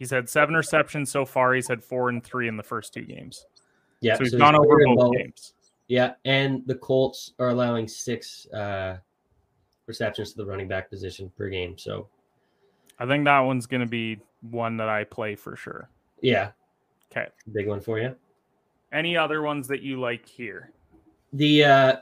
[0.00, 1.54] He's had seven receptions so far.
[1.54, 3.46] He's had four and three in the first two games.
[4.00, 5.16] yeah, so he's so gone over played both both.
[5.16, 5.54] games.
[5.88, 8.98] Yeah, and the Colts are allowing six uh,
[9.86, 11.78] receptions to the running back position per game.
[11.78, 12.08] So
[12.98, 14.18] I think that one's going to be
[14.50, 15.88] one that I play for sure.
[16.20, 16.50] yeah,
[17.10, 17.28] Okay.
[17.52, 18.14] big one for you.
[18.92, 20.70] Any other ones that you like here?
[21.32, 21.96] The uh,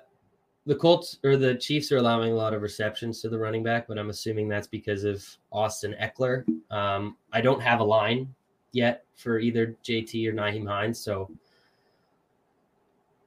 [0.66, 3.86] the Colts or the Chiefs are allowing a lot of receptions to the running back,
[3.86, 6.44] but I'm assuming that's because of Austin Ekeler.
[6.72, 8.34] Um, I don't have a line
[8.72, 11.30] yet for either JT or Nyheim Hines, so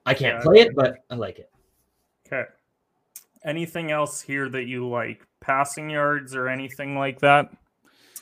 [0.10, 0.44] I can't Yeah.
[0.44, 1.52] play it, but I like it.
[2.26, 2.50] Okay.
[3.46, 5.26] Anything else here that you like?
[5.40, 7.50] Passing yards or anything like that?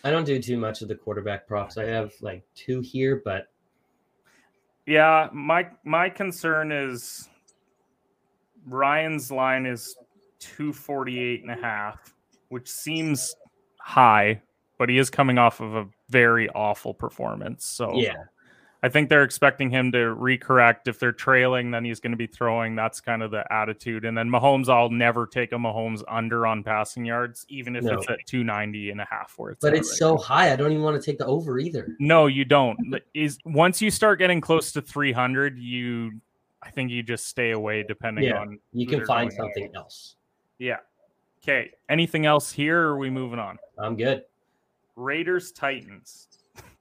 [0.04, 1.78] I don't do too much of the quarterback props.
[1.78, 3.47] I have like two here, but
[4.86, 7.28] Yeah, my my concern is
[8.65, 9.97] Ryan's line is
[10.39, 12.13] 248 and a half,
[12.50, 13.34] which seems
[13.80, 14.41] high,
[14.78, 17.65] but he is coming off of a very awful performance.
[17.65, 18.26] So yeah,
[18.88, 20.88] I think they're expecting him to recorrect.
[20.88, 22.73] If they're trailing, then he's going to be throwing.
[22.73, 24.06] That's kind of the attitude.
[24.06, 27.95] And then Mahomes, I'll never take a Mahomes under on passing yards, even if No.
[27.97, 30.21] it's at 290 and a half where it's but it's right so now.
[30.21, 30.54] high.
[30.54, 31.97] I don't even want to take the over either.
[32.00, 32.80] No, you don't.
[33.13, 36.13] Is once you start getting close to 300, you
[36.63, 40.15] I think you just stay away depending Yeah, on You can find something else.
[40.60, 40.78] Yeah.
[41.43, 41.71] Okay.
[41.89, 43.60] Anything else here or are we moving on?
[43.78, 44.23] I'm good.
[44.95, 46.30] Raiders Titans.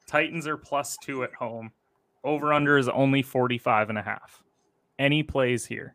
[0.06, 1.72] Titans are plus 2 at home.
[2.26, 4.42] Over under is only 45 and a half.
[4.98, 5.94] Any plays here?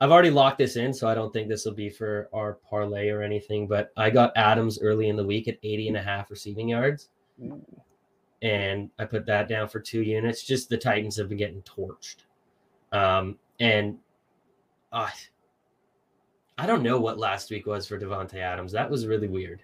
[0.00, 3.10] I've already locked this in, so I don't think this will be for our parlay
[3.10, 3.66] or anything.
[3.66, 7.10] But I got Adams early in the week at 80 and a half receiving yards,
[8.40, 10.42] and I put that down for two units.
[10.42, 12.24] Just the Titans have been getting torched.
[12.92, 13.98] Um, and
[14.92, 15.10] uh,
[16.56, 18.72] I don't know what last week was for Davante Adams.
[18.72, 19.62] That was really weird.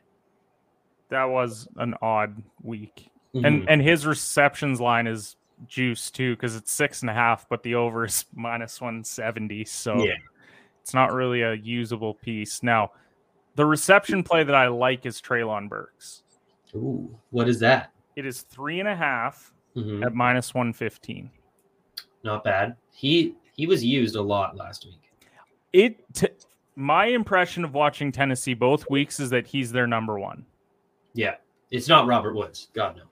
[1.09, 3.09] That was an odd week.
[3.35, 3.47] Mhm.
[3.47, 7.63] And and his receptions line is juice too, because it's six and a half, but
[7.63, 9.65] the over is minus 170.
[9.65, 10.15] So Yeah.
[10.81, 12.63] it's not really a usable piece.
[12.63, 12.93] Now,
[13.57, 16.23] the reception play that I like is Treylon Burks.
[16.75, 17.93] Ooh, what is that?
[18.17, 20.05] It is three and a half Mhm.
[20.05, 21.31] at minus 115.
[22.25, 22.77] Not bad.
[22.93, 25.01] He he was used a lot last week.
[25.73, 26.29] It t-
[26.75, 30.45] my impression of watching Tennessee both weeks is that he's their number one.
[31.13, 31.37] Yeah,
[31.71, 32.69] it's not Robert Woods.
[32.73, 33.03] God no.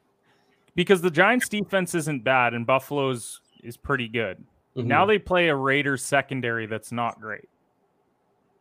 [0.75, 4.45] Because the Giants defense isn't bad and Buffalo's is pretty good.
[4.77, 4.87] Mhm.
[4.87, 7.49] Now they play a Raiders secondary that's not great.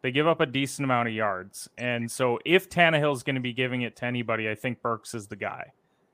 [0.02, 1.69] They give up a decent amount of yards.
[1.78, 5.28] And so if Tannehill's going to be giving it to anybody, I think Burks is
[5.28, 5.71] the guy.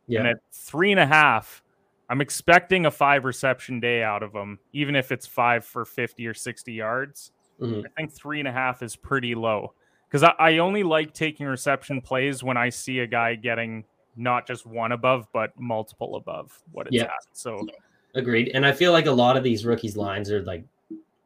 [0.07, 1.61] yeah, And at three and a half,
[2.09, 6.25] I'm expecting a five reception day out of him, even if it's five for 50
[6.27, 7.31] or 60 yards.
[7.61, 7.85] Mhm.
[7.85, 9.73] I think three and a half is pretty low
[10.07, 13.83] because I, I only like taking reception plays when I see a guy getting
[14.17, 17.03] not just one above, but multiple above what it's Yeah.
[17.03, 17.11] at.
[17.33, 17.67] So
[18.15, 18.51] Agreed.
[18.53, 20.65] And I feel like a lot of these rookies' lines are like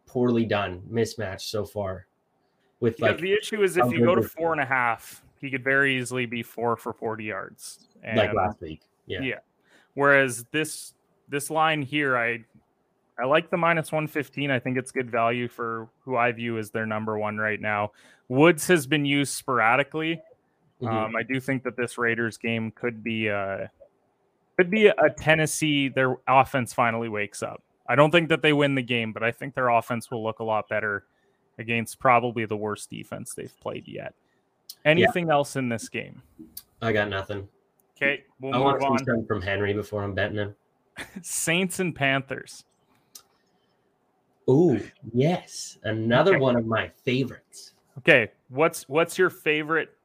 [0.06, 2.08] poorly done, mismatched so far.
[2.82, 5.50] With because like, the issue is if you go to four and a half, he
[5.50, 7.88] could very easily be four for 40 yards.
[8.04, 8.82] And like last week.
[9.06, 9.22] Yeah.
[9.22, 9.40] Yeah.
[9.94, 10.94] Whereas this
[11.30, 12.44] this line here, I
[13.18, 14.52] I like the minus one fifteen.
[14.52, 17.92] I think it's good value for who I view as their number one right now.
[18.28, 20.22] Woods has been used sporadically.
[20.82, 20.92] Mhm.
[20.92, 23.70] Um, I do think that this Raiders game could be a
[24.58, 25.90] could be a Tennessee.
[25.90, 27.64] Their offense finally wakes up.
[27.88, 30.40] I don't think that they win the game, but I think their offense will look
[30.40, 31.06] a lot better
[31.58, 34.14] against probably the worst defense they've played yet.
[34.86, 35.34] Anything yeah.
[35.34, 36.22] else in this game?
[36.82, 37.48] I got nothing.
[37.96, 39.26] Okay, we'll I move want on.
[39.26, 40.56] from Henry before I'm betting him.
[41.22, 42.64] Saints and Panthers.
[44.48, 44.80] Oh
[45.14, 46.40] yes, another okay.
[46.40, 47.74] one of my favorites.
[48.00, 49.96] Okay, what's what's your favorite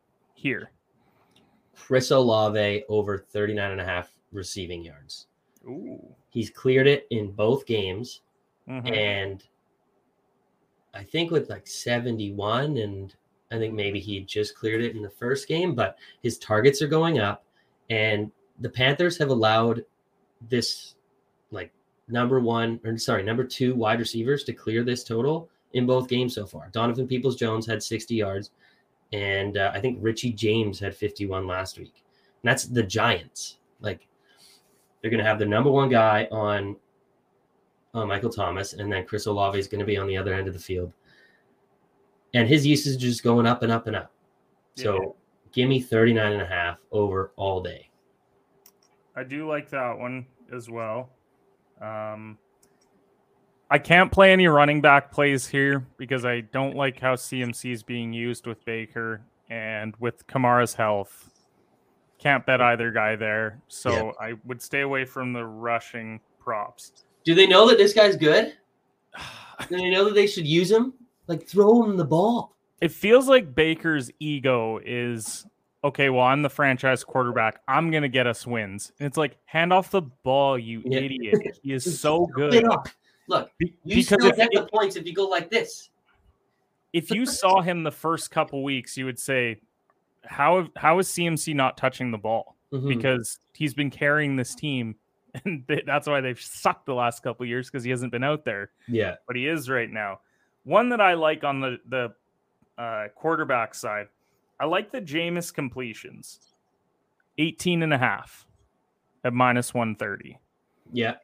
[0.47, 0.71] here?
[1.75, 5.27] Chris Olave over 39 and a half receiving yards.
[5.67, 6.01] Ooh.
[6.31, 8.23] He's cleared it in both games.
[8.69, 8.97] Mhm.
[8.97, 9.45] And
[10.95, 13.15] I think with like 71 and
[13.51, 16.89] I think maybe he just cleared it in the first game, but his targets are
[16.89, 17.45] going up
[17.91, 18.31] and
[18.61, 19.85] the Panthers have allowed
[20.49, 20.95] this
[21.51, 21.73] like
[22.09, 26.35] number one or sorry, number two wide receivers to clear this total in both games
[26.35, 26.69] so far.
[26.73, 28.51] Donovan Peoples Jones had 60 yards,
[29.13, 32.05] and uh, I think Richie James had 51 last week.
[32.43, 33.59] And that's the Giants.
[33.81, 34.07] Like
[35.01, 36.77] they're going to have the number one guy on
[37.95, 40.49] uh, Michael Thomas, and then Chris Olave is going to be on the other end
[40.49, 40.93] of the field.
[42.35, 44.13] And his usage is just going up and up and up.
[44.75, 45.17] So
[45.53, 47.89] give me 39 and a half over all day.
[49.15, 51.09] I do like that one as well.
[51.81, 52.37] Um,
[53.71, 57.83] I can't play any running back plays here because I don't like how CMC is
[57.83, 61.31] being used with Baker and with Kamara's health.
[62.19, 63.61] Can't bet either guy there.
[63.69, 64.13] So yeah.
[64.21, 67.05] I would stay away from the rushing props.
[67.25, 68.55] Do they know that this guy's good?
[69.69, 70.95] Do they know that they should use him?
[71.27, 72.55] Like throw him the ball.
[72.81, 75.45] It feels like Baker's ego is
[75.83, 77.61] okay, well, I'm the franchise quarterback.
[77.67, 78.93] I'm gonna get us wins.
[78.99, 80.99] And it's like, hand off the ball, you yeah.
[80.99, 81.59] idiot.
[81.63, 82.65] He is so good.
[83.29, 85.91] Look, you because still get the points if you go like this.
[86.93, 89.61] If you saw him the first couple weeks, you would say,
[90.25, 92.89] "How how is CMC not touching the ball?" Mm-hmm.
[92.89, 94.97] Because he's been carrying this team,
[95.45, 98.71] and that's why they've sucked the last couple years because he hasn't been out there.
[98.87, 100.21] Yeah, but he is right now.
[100.65, 102.15] One that I like on the the
[102.79, 104.07] uh, quarterback side,
[104.61, 106.41] I like the Jameis completions,
[107.39, 108.47] 18 and a half
[109.25, 110.39] at minus 130.
[110.93, 111.17] Yeah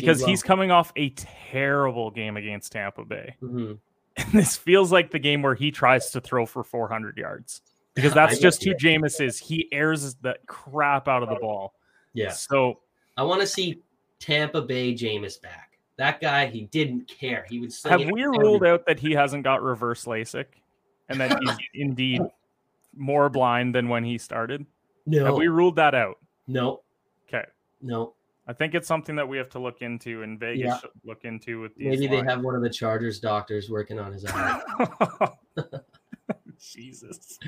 [0.00, 3.36] because he's coming off a terrible game against Tampa Bay.
[3.42, 3.74] Mm-hmm.
[4.18, 7.60] And this feels like the game where he tries to throw for 400 yards
[7.94, 9.38] because that's just who Jameis is.
[9.38, 11.74] He airs the crap out of the ball.
[12.14, 12.30] Yeah.
[12.30, 12.80] So
[13.18, 13.82] I want to see
[14.18, 15.78] Tampa Bay Jameis back.
[15.98, 17.44] That guy, he didn't care.
[17.48, 17.74] He would.
[17.84, 20.46] Have we ruled out that he hasn't got reverse LASIK,
[21.08, 22.22] and that he's indeed
[22.94, 24.64] more blind than when he started?
[25.06, 25.24] No.
[25.24, 26.18] Have we ruled that out?
[26.46, 26.82] No.
[27.28, 27.44] Okay.
[27.80, 28.14] No.
[28.48, 30.90] I think it's something that we have to look into and Vegas yeah.
[31.04, 31.88] look into with these.
[31.88, 32.26] Maybe lines.
[32.26, 34.62] they have one of the Chargers doctors working on his eye.
[36.58, 37.38] Jesus.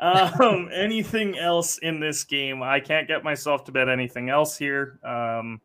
[0.00, 2.62] Um, anything else in this game?
[2.62, 4.98] I can't get myself to bet anything else here.
[5.04, 5.60] Um,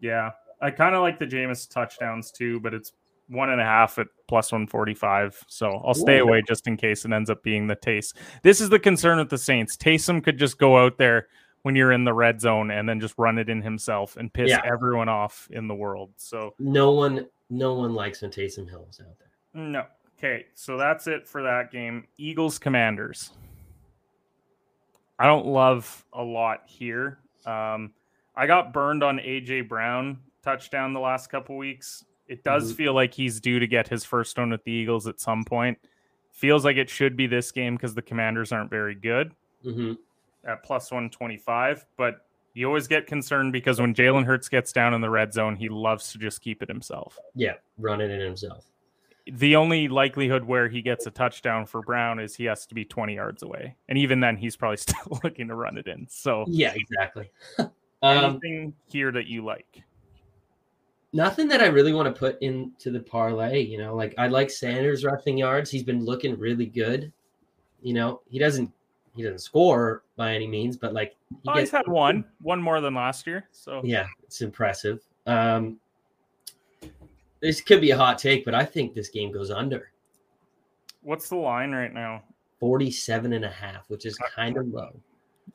[0.00, 2.92] yeah, I kind of like the Jameis touchdowns too, but it's
[3.28, 5.44] one and a half at plus 145.
[5.48, 8.16] So I'll stay away just in case it ends up being the taste.
[8.42, 9.76] This is the concern with the Saints.
[9.76, 11.26] Taysom could just go out there
[11.66, 14.50] when you're in the red zone and then just run it in himself and piss
[14.50, 14.60] yeah.
[14.64, 16.12] everyone off in the world.
[16.16, 19.62] So no one, no one likes when Taysom Hill is out there.
[19.64, 19.82] No.
[20.16, 22.04] Okay, so that's it for that game.
[22.18, 23.32] Eagles Commanders.
[25.18, 27.18] I don't love a lot here.
[27.44, 27.94] Um,
[28.36, 32.04] I got burned on AJ Brown touchdown the last couple weeks.
[32.28, 32.76] It does mm-hmm.
[32.76, 35.78] feel like he's due to get his first one with the Eagles at some point.
[36.30, 39.34] Feels like it should be this game because the Commanders aren't very good.
[39.64, 39.94] Mm-hmm
[40.46, 45.02] at plus 125, but you always get concerned because when Jalen Hurts gets down in
[45.02, 47.18] the red zone, he loves to just keep it himself.
[47.34, 48.64] Yeah, run it in himself.
[49.26, 52.84] The only likelihood where he gets a touchdown for Brown is he has to be
[52.84, 53.76] 20 yards away.
[53.88, 56.06] And even then, he's probably still looking to run it in.
[56.08, 57.30] So, yeah, exactly.
[58.02, 59.82] anything um, here that you like?
[61.12, 63.60] Nothing that I really want to put into the parlay.
[63.60, 65.70] You know, like I like Sanders rushing yards.
[65.70, 67.12] He's been looking really good.
[67.82, 68.72] You know, he doesn't
[69.16, 72.60] he doesn't score by any means, but like he oh, gets, he's had one, one
[72.60, 73.48] more than last year.
[73.52, 75.00] So yeah, it's impressive.
[75.26, 75.78] Um,
[77.40, 79.90] this could be a hot take, but I think this game goes under.
[81.02, 82.22] What's the line right now?
[82.60, 84.98] 47 and a half, which is kind of low.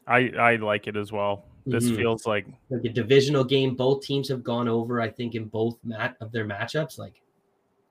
[0.07, 1.45] I I like it as well.
[1.65, 1.97] This mm-hmm.
[1.97, 3.75] feels like like a divisional game.
[3.75, 6.97] Both teams have gone over, I think, in both mat of their matchups.
[6.97, 7.21] Like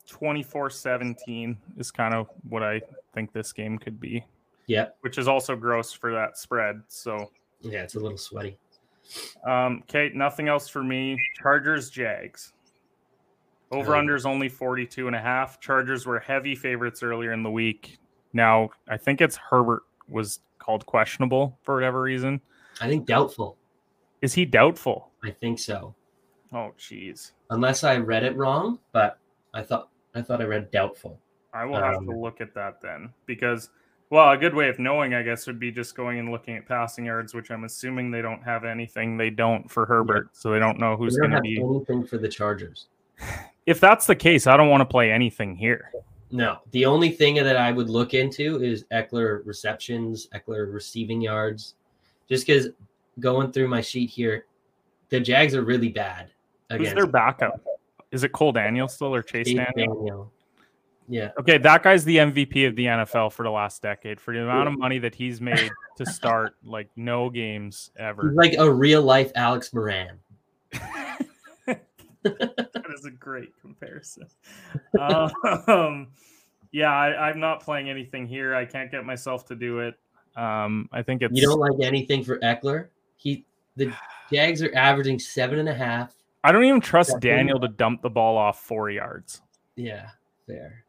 [0.09, 2.81] 24-17 is kind of what I
[3.15, 4.25] think this game could be.
[4.71, 4.87] Yeah.
[5.01, 6.81] Which is also gross for that spread.
[6.87, 8.57] So yeah, it's a little sweaty.
[9.45, 11.19] Um, okay, nothing else for me.
[11.43, 12.53] Chargers, Jags.
[13.73, 15.59] Over under is only 42 and a half.
[15.59, 17.99] Chargers were heavy favorites earlier in the week.
[18.33, 22.41] Now, I think it's Herbert was called questionable for whatever reason.
[22.81, 23.57] I think doubtful.
[24.23, 25.11] Is he doubtful?
[25.25, 25.97] I think so.
[26.53, 27.33] Oh, jeez.
[27.51, 29.19] Unless I read it wrong, but
[29.53, 31.19] I thought I thought I read doubtful.
[31.53, 33.71] I will have um, to look at that then because
[34.11, 36.67] Well, a good way of knowing, I guess, would be just going and looking at
[36.67, 39.17] passing yards, which I'm assuming they don't have anything.
[39.17, 41.61] They don't for Herbert, so they don't know who's going to be.
[41.61, 42.87] anything for the Chargers.
[43.67, 45.93] If that's the case, I don't want to play anything here.
[46.33, 51.75] No, the only thing that I would look into is Ekeler receptions, Ekeler receiving yards,
[52.29, 52.69] just because
[53.21, 54.47] going through my sheet here,
[55.09, 56.31] the Jags are really bad
[56.79, 57.61] Who's their backup?
[58.13, 59.95] Is it Cole Daniel still or Chase Chase Daniel?
[59.95, 60.33] Daniel.
[61.11, 64.43] Yeah, Okay, that guy's the MVP of the NFL for the last decade for the
[64.43, 68.29] amount of money that he's made to start like no games ever.
[68.29, 70.21] he's like a real life Alex Moran.
[72.23, 74.29] that is a great comparison.
[75.01, 76.09] Um,
[76.71, 78.55] yeah, I, I'm not playing anything here.
[78.55, 79.99] I can't get myself to do it.
[80.37, 81.35] Um, I think it's.
[81.35, 82.87] You don't like anything for Ekeler?
[83.17, 83.45] He
[83.75, 83.93] the
[84.33, 86.15] Jags are averaging seven and a half.
[86.45, 87.31] I don't even trust Definitely.
[87.31, 89.43] Daniel to dump the ball off four yards.
[89.77, 90.11] Yeah,
[90.47, 90.85] fair.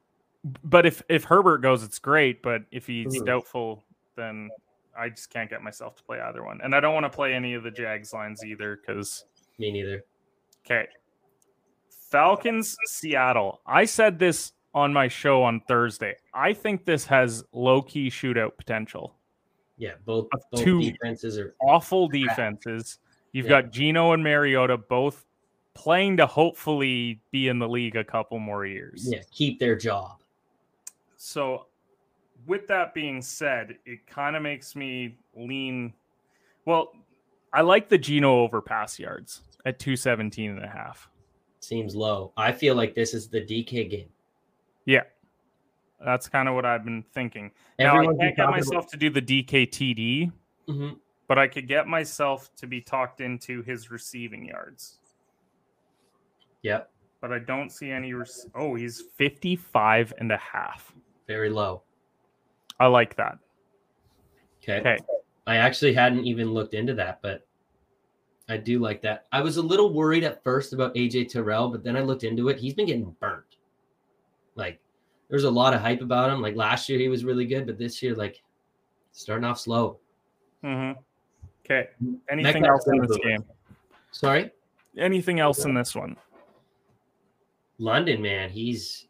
[0.63, 2.41] But if if Herbert goes, it's great.
[2.41, 3.25] But if he's Mhm.
[3.25, 3.83] doubtful,
[4.15, 4.49] then
[4.97, 6.59] I just can't get myself to play either one.
[6.61, 9.25] And I don't want to play any of the Jags lines either because
[9.59, 10.03] Me neither.
[10.65, 10.87] Okay.
[12.09, 13.61] Falcons, Seattle.
[13.65, 16.15] I said this on my show on Thursday.
[16.33, 19.15] I think this has low key shootout potential.
[19.77, 22.99] Yeah, both, both two- defenses are Awful defenses.
[23.31, 23.61] You've Yeah.
[23.61, 25.25] got Gino and Mariota both
[25.73, 29.07] playing to hopefully be in the league a couple more years.
[29.09, 30.20] yeah keep their job.
[31.25, 31.67] So,
[32.47, 35.93] with that being said, it kind of makes me lean.
[36.65, 36.93] Well,
[37.53, 41.11] I like the Gino over pass yards at 217 and a half.
[41.59, 42.33] Seems low.
[42.37, 44.09] I feel like this is the DK game.
[44.85, 45.03] Yeah.
[46.03, 47.51] That's kind of what I've been thinking.
[47.77, 50.23] Now, I Everyone's can't get myself to do the DKTD,
[50.67, 50.99] about- Mhm.
[51.27, 54.97] but I could get myself to be talked into his receiving yards.
[56.63, 58.11] Yep, But I don't see any.
[58.15, 60.95] Rec- oh, he's 55 and a half.
[61.27, 61.83] Very low.
[62.79, 63.37] I like that.
[64.63, 64.79] Okay.
[64.79, 64.97] Okay.
[65.47, 67.45] I actually hadn't even looked into that, but
[68.47, 69.27] I do like that.
[69.31, 72.49] I was a little worried at first about AJ Terrell, but then I looked into
[72.49, 72.59] it.
[72.59, 73.43] He's been getting burnt.
[74.55, 74.79] Like
[75.29, 76.41] there's a lot of hype about him.
[76.41, 78.41] Like last year he was really good, but this year, like
[79.13, 79.99] starting off slow.
[80.63, 80.99] Mm-hmm.
[81.65, 81.89] Okay.
[82.29, 83.43] Anything Metcalf's else in this game?
[84.11, 84.51] Sorry?
[84.97, 86.17] Anything else in this one?
[87.77, 89.07] London, man, he's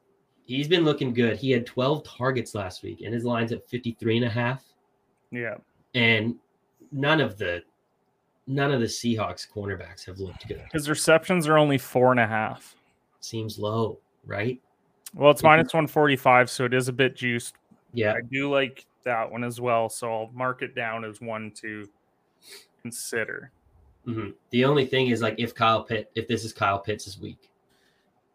[0.55, 1.37] he's been looking good.
[1.37, 4.63] He had 12 targets last week, and his line's at 53 and a half.
[5.31, 5.55] Yeah.
[5.95, 6.35] And
[6.91, 7.63] none of the
[8.47, 10.63] none of the Seahawks cornerbacks have looked good.
[10.73, 12.75] His receptions are only four and a half.
[13.21, 14.59] Seems low, right?
[15.13, 17.55] Well, it's minus 145, so it is a bit juiced.
[17.93, 18.13] Yeah.
[18.13, 19.89] I do like that one as well.
[19.89, 21.87] So I'll mark it down as one to
[22.81, 23.51] consider.
[24.07, 24.33] Mhm.
[24.49, 27.50] The only thing is like if Kyle Pitt, if this is Kyle Pitts' week,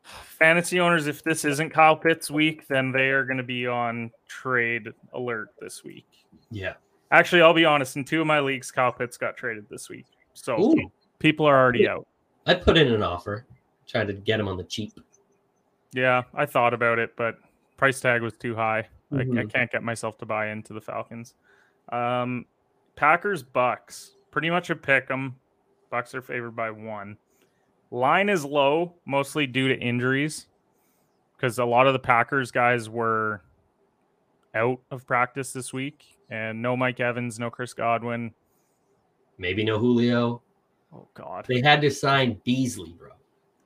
[0.07, 4.11] Fantasy owners, if this isn't Kyle Pitts week, then they are going to be on
[4.29, 6.07] trade alert this week.
[6.51, 6.75] yeah.
[7.13, 7.97] Actually, I'll be honest.
[7.97, 10.91] In two of my leagues, Kyle Pitts got traded this week, so Ooh,
[11.21, 12.05] people are already out.
[12.47, 13.47] I put in an offer,
[13.87, 14.93] tried to get him on the cheap.
[15.93, 17.37] Yeah, I thought about it, but
[17.77, 18.89] price tag was too high.
[19.13, 19.53] I, I Mhm.
[19.53, 21.35] can't get myself to buy into the Falcons.
[21.91, 22.45] Um,
[22.97, 25.37] Packers Bucks, pretty much a pick pick 'em.
[25.91, 27.17] Bucks are favored by one.
[27.91, 30.47] Line is low, mostly due to injuries,
[31.37, 33.43] because a lot of the Packers guys were
[34.55, 38.33] out of practice this week, and no Mike Evans, no Chris Godwin.
[39.39, 40.43] Maybe no Julio.
[40.95, 43.11] Oh God, They had to sign Beasley, bro.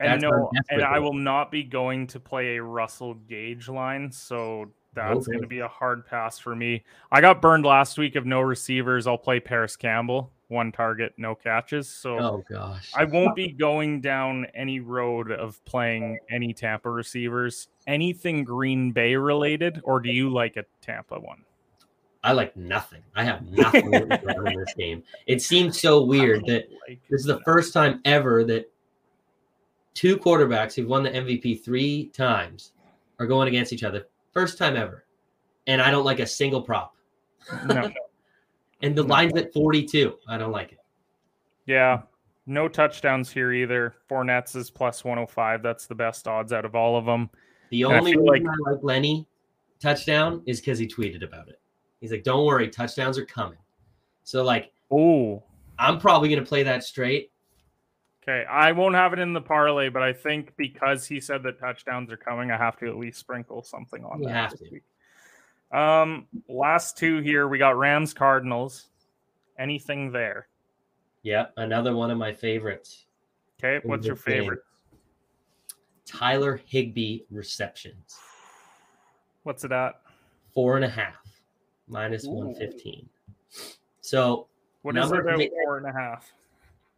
[0.00, 3.68] and that's I'm no, and I will not be going to play a Russell Gage
[3.68, 5.32] line, so that's Okay.
[5.32, 6.82] going to be a hard pass for me.
[7.12, 9.06] I got burned last week of no receivers.
[9.06, 11.88] I'll play Parris Campbell, one target, no catches.
[11.88, 12.90] So Oh gosh.
[12.94, 17.68] I won't be going down any road of playing any Tampa receivers.
[17.86, 21.44] Anything Green Bay related, or do you like a Tampa one?
[22.22, 23.02] I like nothing.
[23.16, 25.02] I have nothing in this game.
[25.26, 28.70] It seems so weird that Like, this is the first time ever that
[29.94, 32.72] two quarterbacks who've won the MVP three times
[33.18, 34.06] are going against each other.
[34.32, 35.04] First time ever.
[35.66, 36.94] And I don't like a single prop.
[37.66, 37.90] no,
[38.82, 40.18] And the line's at 42.
[40.28, 40.78] I don't like it.
[41.66, 42.02] yeah,
[42.46, 43.94] no touchdowns here either.
[44.10, 45.62] Fournette's is plus 105.
[45.62, 47.30] That's the best odds out of all of them.
[47.70, 49.26] The And only reason like- I like Lenny
[49.80, 51.60] touchdown is because he tweeted about it.
[52.00, 53.58] He's like, don't worry, touchdowns are coming.
[54.24, 55.42] So, like, Oh,
[55.78, 57.30] I'm probably going to play that straight.
[58.22, 61.58] Okay, I won't have it in the parlay, but I think because he said that
[61.60, 64.64] touchdowns are coming, I have to at least sprinkle something on You that have to.
[64.72, 64.82] week.
[65.72, 68.88] Um, last two here, we got Rams Cardinals.
[69.58, 70.48] Anything there?
[71.22, 73.04] Yeah, Another one of my favorites.
[73.62, 74.22] Okay, what's your game.
[74.22, 74.60] favorite?
[76.06, 78.18] Tyler Higbee receptions.
[79.42, 80.00] What's it at?
[80.54, 81.14] Four and a half,
[81.88, 83.08] minus one fifteen.
[84.00, 84.48] So,
[84.82, 86.32] What is Number it about three- four and a half?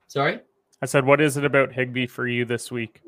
[0.07, 0.41] sorry.
[0.81, 3.03] I said, what is it about Higbee for you this week?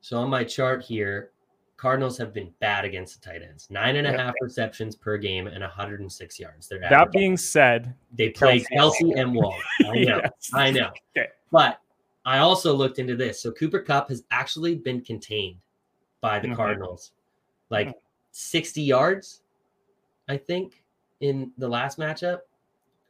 [0.00, 1.30] So on my chart here,
[1.76, 3.68] Cardinals have been bad against the tight ends.
[3.70, 4.20] Nine and a Yep.
[4.20, 6.68] half receptions per game and 106 yards.
[6.68, 7.12] They're That average.
[7.12, 8.66] being said, they play Kelce.
[9.02, 9.54] Kelce and Wall.
[9.80, 9.92] I know.
[10.24, 10.50] yes.
[10.54, 10.90] I know.
[11.16, 11.28] Okay.
[11.52, 11.80] But
[12.24, 13.40] I also looked into this.
[13.42, 15.58] So Cooper Kupp has actually been contained
[16.22, 16.56] by the Mhm.
[16.56, 17.12] Cardinals,
[17.68, 17.94] like
[18.32, 19.42] 60 yards,
[20.28, 20.82] I think,
[21.20, 22.40] in the last matchup,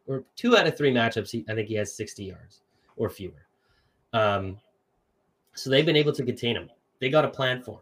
[0.08, 1.30] or two out of three matchups.
[1.30, 2.62] He, I think he has 60 yards
[2.96, 3.46] or fewer.
[4.12, 4.60] Um,
[5.54, 6.68] so they've been able to contain him.
[6.98, 7.80] They got a plan for him.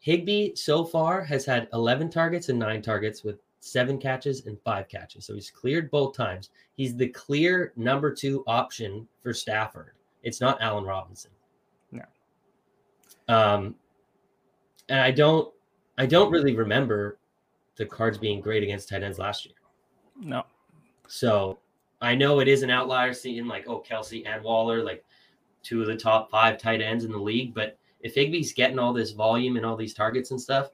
[0.00, 4.88] Higbee so far has had 11 targets and nine targets with seven catches and five
[4.88, 5.26] catches.
[5.26, 6.50] So he's cleared both times.
[6.74, 9.92] He's the clear number two option for Stafford.
[10.22, 11.30] It's not Allen Robinson.
[11.92, 12.04] No.
[13.28, 13.74] Um,
[14.88, 15.52] and I don't,
[15.98, 17.18] I don't really remember
[17.76, 19.54] the Cards being great against tight ends last year.
[20.18, 20.44] No.
[21.08, 21.58] So
[22.00, 25.04] I know it is an outlier seeing like oh Kelce and Waller like
[25.62, 28.92] two of the top five tight ends in the league, but if Higbee's getting all
[28.92, 30.70] this volume and all these targets and stuff,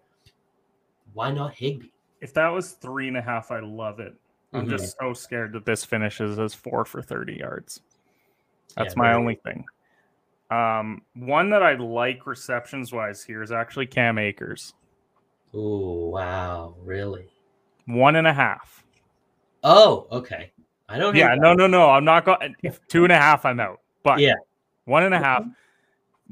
[1.13, 1.89] why not Higbee?
[2.21, 4.15] If that was three and a half, I love it.
[4.53, 4.71] I'm Mhm.
[4.71, 7.83] just so scared that this finishes as four for 30 yards.
[8.77, 9.65] That's Yeah, my very- only thing.
[10.51, 14.75] Um, one that I like receptions wise here is actually Cam Akers.
[15.53, 17.29] Oh wow, really?
[17.87, 18.85] One and a half.
[19.65, 20.53] Oh, okay.
[20.89, 21.17] I don't.
[21.17, 21.91] Yeah, no, no, no.
[21.91, 22.55] I'm not going.
[22.89, 23.81] Two and a half, I'm out.
[24.05, 24.35] But Yeah.
[24.85, 25.45] one and a half.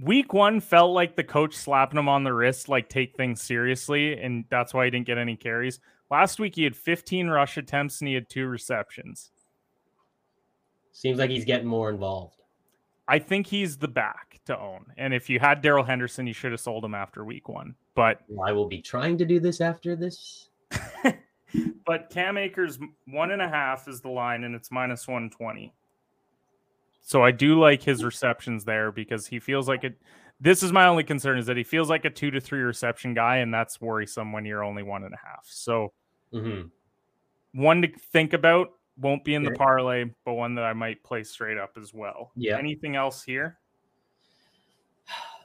[0.01, 4.21] Week one felt like the coach slapping him on the wrist, like take things seriously,
[4.21, 5.79] and that's why he didn't get any carries.
[6.11, 9.31] Last week he had 15 rush attempts and he had two receptions.
[10.93, 12.41] Seems like he's getting more involved.
[13.07, 14.87] I think he's the back to own.
[14.97, 17.75] And if you had Darrell Henderson, you should have sold him after week one.
[17.95, 20.49] But I will be trying to do this after this.
[21.87, 25.73] but Cam Akers one and a half is the line, and it's minus one twenty.
[27.07, 30.01] So I do like his receptions there because he feels like it.
[30.41, 33.13] This is my only concern is that he feels like a two to three reception
[33.13, 35.47] guy, and that's worrisome when you're only one and a half.
[35.47, 35.93] So
[36.33, 36.71] Mhm.
[37.53, 41.25] one to think about won't be in the parlay, but one that I might play
[41.25, 42.33] straight up as well.
[42.37, 42.57] Yeah.
[42.59, 43.59] Anything else here?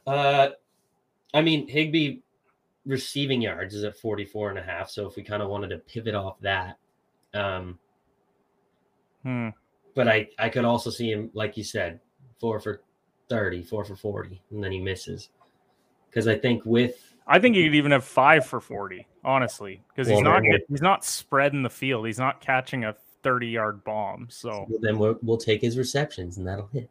[0.07, 0.51] Uh,
[1.33, 2.21] I mean, Higbee
[2.85, 4.89] receiving yards is at 44 and a half.
[4.89, 6.77] So if we kind of wanted to pivot off that,
[7.33, 7.77] um,
[9.23, 9.49] Hmm.
[9.95, 11.99] But I, I could also see him, like you said,
[12.39, 12.81] four for
[13.29, 15.29] 30, four for 40, and then he misses.
[16.09, 20.07] Because I think with, I think he could even have five for forty, honestly, because
[20.07, 22.07] he's not he's not spreading the field.
[22.07, 24.27] He's not catching a thirty yard bomb.
[24.31, 26.89] So then we'll, we'll take his receptions and that'll hit.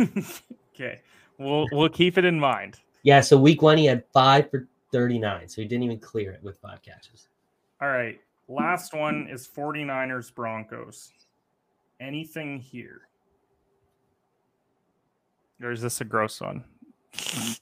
[0.74, 1.00] okay,
[1.38, 2.80] we'll we'll keep it in mind.
[3.04, 3.20] Yeah.
[3.20, 5.48] So week one, he had five for 39.
[5.48, 7.28] So he didn't even clear it with five catches.
[7.80, 8.18] All right,
[8.48, 11.12] last one is 49ers Broncos.
[12.00, 13.02] Anything here?
[15.62, 16.64] Or is this a gross one?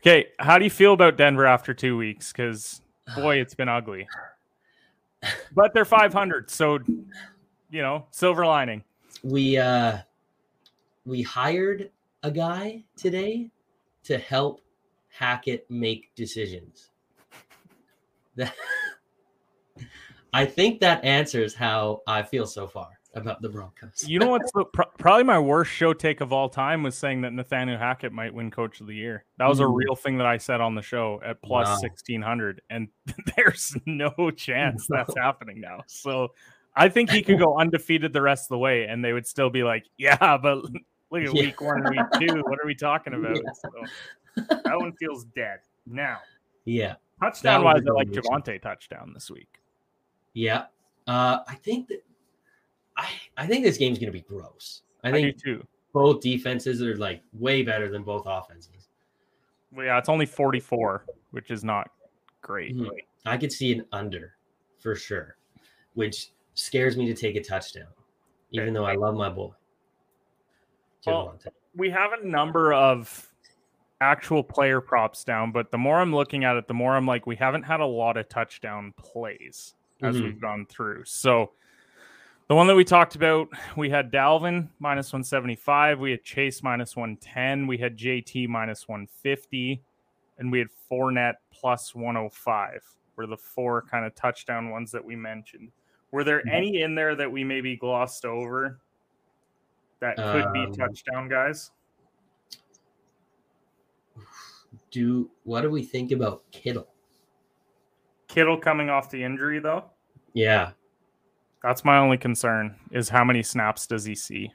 [0.00, 2.32] okay, how do you feel about Denver after two weeks?
[2.32, 2.80] Because
[3.14, 4.06] boy, it's been ugly.
[5.54, 6.80] But they're 500, so
[7.70, 8.82] you know, silver lining.
[9.22, 9.98] we uh
[11.06, 11.90] we hired
[12.24, 13.48] a guy today
[14.02, 14.62] to help
[15.10, 16.90] Hackett make decisions.
[18.36, 18.54] That-
[20.32, 24.08] I think that answers how I feel so far about the Broncos.
[24.08, 27.20] You know what's the, pro- probably my worst show take of all time was saying
[27.22, 29.24] that Nathaniel Hackett might win Coach of the Year.
[29.36, 29.74] That was a Mm.
[29.76, 31.78] real thing that I said on the show at plus Wow.
[31.82, 32.88] 1600, and
[33.36, 35.80] there's no chance that's happening now.
[35.86, 36.28] So
[36.74, 39.50] I think he could go undefeated the rest of the way, and they would still
[39.50, 40.64] be like, "Yeah, but
[41.10, 41.42] look at Yeah.
[41.42, 42.40] week one, week two.
[42.46, 43.52] What are we talking about?" Yeah.
[43.52, 43.68] So
[44.64, 46.16] that one feels dead now.
[46.64, 48.08] Yeah, Touchdown wise, I like.
[48.08, 49.58] Javonte touchdown this week.
[50.34, 50.66] Yeah.
[51.06, 52.02] Uh, I think that
[52.96, 54.82] I I think this game's gonna be gross.
[55.04, 55.66] I I, think too.
[55.92, 58.88] both defenses are like way better than both offenses.
[59.72, 61.90] Well, yeah, it's only 44, which is not
[62.42, 62.76] great.
[62.76, 62.90] Mhm.
[63.24, 64.34] I could see an under
[64.78, 65.36] for sure,
[65.94, 67.88] which scares me to take a touchdown,
[68.50, 68.74] even Okay.
[68.74, 69.50] though I love my boy.
[71.06, 71.38] Well,
[71.74, 73.28] we have a number of
[74.00, 77.26] actual player props down, but the more I'm looking at it, the more I'm like,
[77.26, 80.22] we haven't had a lot of touchdown plays as Mhm.
[80.24, 81.04] we've gone through.
[81.04, 81.52] So
[82.48, 86.96] the one that we talked about, we had Dalvin minus 175, we had Chase minus
[86.96, 89.82] 110, we had JT minus 150,
[90.38, 92.82] and we had Fournette plus 105
[93.16, 95.70] were the four kind of touchdown ones that we mentioned.
[96.10, 96.52] Were there Mhm.
[96.52, 98.80] any in there that we maybe glossed over
[100.00, 101.70] that could be Um, touchdown guys?
[104.90, 106.88] Do what do we think about Kittle?
[108.28, 109.90] Kittle coming off the injury though.
[110.34, 110.70] Yeah.
[111.62, 114.52] That's my only concern is how many snaps does he see?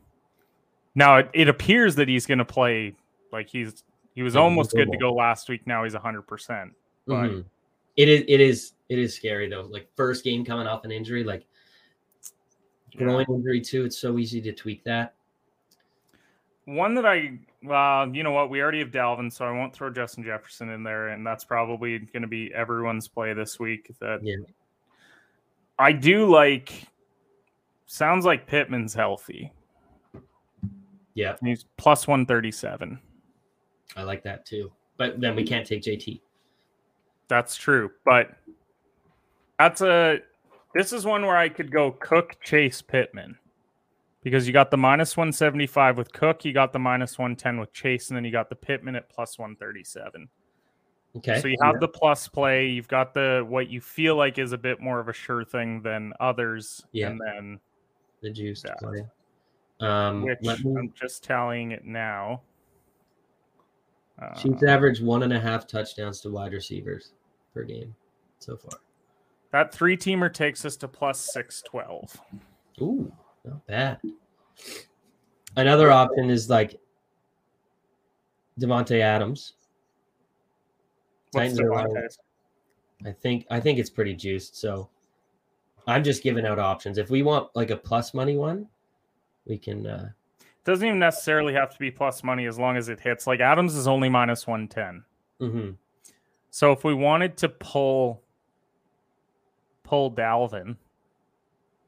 [0.95, 2.95] Now it, it appears that he's going to play
[3.31, 5.67] like he's he was almost good to go last week.
[5.67, 6.71] Now he's 100%.
[7.05, 7.45] But Mhm.
[7.95, 9.67] It is it is it is scary though.
[9.69, 11.45] Like first game coming off an injury, like
[12.91, 13.05] yeah.
[13.05, 13.85] groin injury too.
[13.85, 15.15] It's so easy to tweak that.
[16.65, 18.49] One that I, well, you know what?
[18.49, 21.97] We already have Dalvin, so I won't throw Justin Jefferson in there, and that's probably
[21.99, 23.89] going to be everyone's play this week.
[23.99, 24.35] That Yeah.
[25.79, 26.87] I do like.
[27.85, 29.51] Sounds like Pittman's healthy.
[31.13, 32.99] Yeah, He's plus one thirty seven.
[33.95, 34.71] I like that too.
[34.97, 36.21] But then we can't take JT.
[37.27, 38.31] That's true, but
[39.59, 40.19] that's a.
[40.73, 43.37] This is one where I could go Cook, Chase, Pittman,
[44.23, 47.35] because you got the minus one seventy five with Cook, you got the minus one
[47.35, 50.29] ten with Chase, and then you got the Pittman at plus one thirty seven.
[51.17, 51.39] Okay.
[51.41, 52.67] So you have the plus play.
[52.67, 55.81] You've got the what you feel like is a bit more of a sure thing
[55.81, 56.85] than others.
[56.91, 57.09] Yeah.
[57.09, 57.59] And then
[58.21, 58.73] the juice Yeah.
[58.79, 59.05] play.
[59.79, 62.41] Um, which let me, I'm just tallying it now.
[64.35, 67.13] Chiefs Uh, average one and a half touchdowns to wide receivers
[67.53, 67.95] per game
[68.39, 68.79] so far.
[69.51, 72.19] that three teamer takes us to plus six twelve.
[72.81, 73.11] Ooh,
[73.45, 73.99] not bad.
[75.55, 76.79] Another option is like
[78.59, 79.53] Davante Adams.
[81.37, 82.07] What's Titans are allowing-
[83.05, 84.55] I think I think it's pretty juiced.
[84.57, 84.89] So
[85.85, 86.97] I'm just giving out options.
[86.97, 88.67] If we want like a plus money one,
[89.45, 89.85] we can.
[89.85, 90.09] uh
[90.41, 93.25] it Doesn't even necessarily have to be plus money as long as it hits.
[93.27, 95.03] Like Adams is only minus one ten.
[95.39, 95.77] mhm.
[96.49, 98.23] So if we wanted to pull
[99.83, 100.75] pull Dalvin,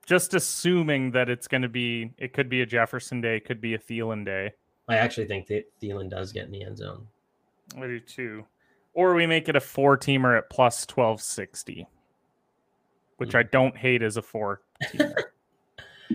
[0.06, 3.60] just assuming that it's going to be, it could be a Jefferson day, it could
[3.60, 4.54] be a Thielen day.
[4.88, 7.06] I actually think that Thielen does get in the end zone.
[7.78, 8.46] I do too.
[9.00, 11.88] Or we make it a four teamer at plus twelve sixty,
[13.16, 14.62] which I don't hate as a four.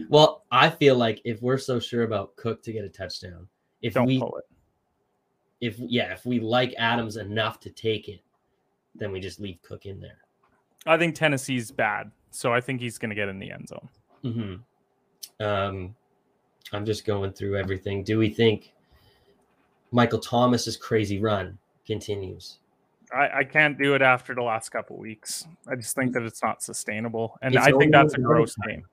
[0.09, 3.47] Well, I feel like if we're so sure about Cook to get a touchdown,
[3.81, 4.45] if Don't we pull it.
[5.61, 8.21] if yeah, if we like Adams enough to take it,
[8.97, 10.19] then we just leave Cook in there.
[10.85, 13.89] I think Tennessee's bad, so I think he's going to get in the end zone.
[14.23, 15.95] hmm Um,
[16.73, 18.03] I'm just going through everything.
[18.03, 18.73] Do we think
[19.93, 21.57] Michael Thomas's crazy run
[21.87, 22.59] continues?
[23.15, 25.47] I, I can't do it after the last couple weeks.
[25.69, 28.85] I just think that it's not sustainable, and It's I think that's a gross game.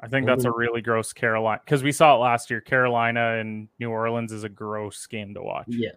[0.00, 2.60] I think that's a really gross Carolina because we saw it last year.
[2.60, 5.66] Carolina and New Orleans is a gross game to watch.
[5.68, 5.90] Yeah,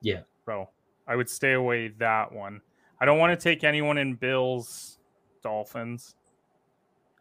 [0.00, 0.68] yeah, So
[1.06, 2.60] I would stay away that one.
[3.00, 4.98] I don't want to take anyone in Bills
[5.42, 6.16] Dolphins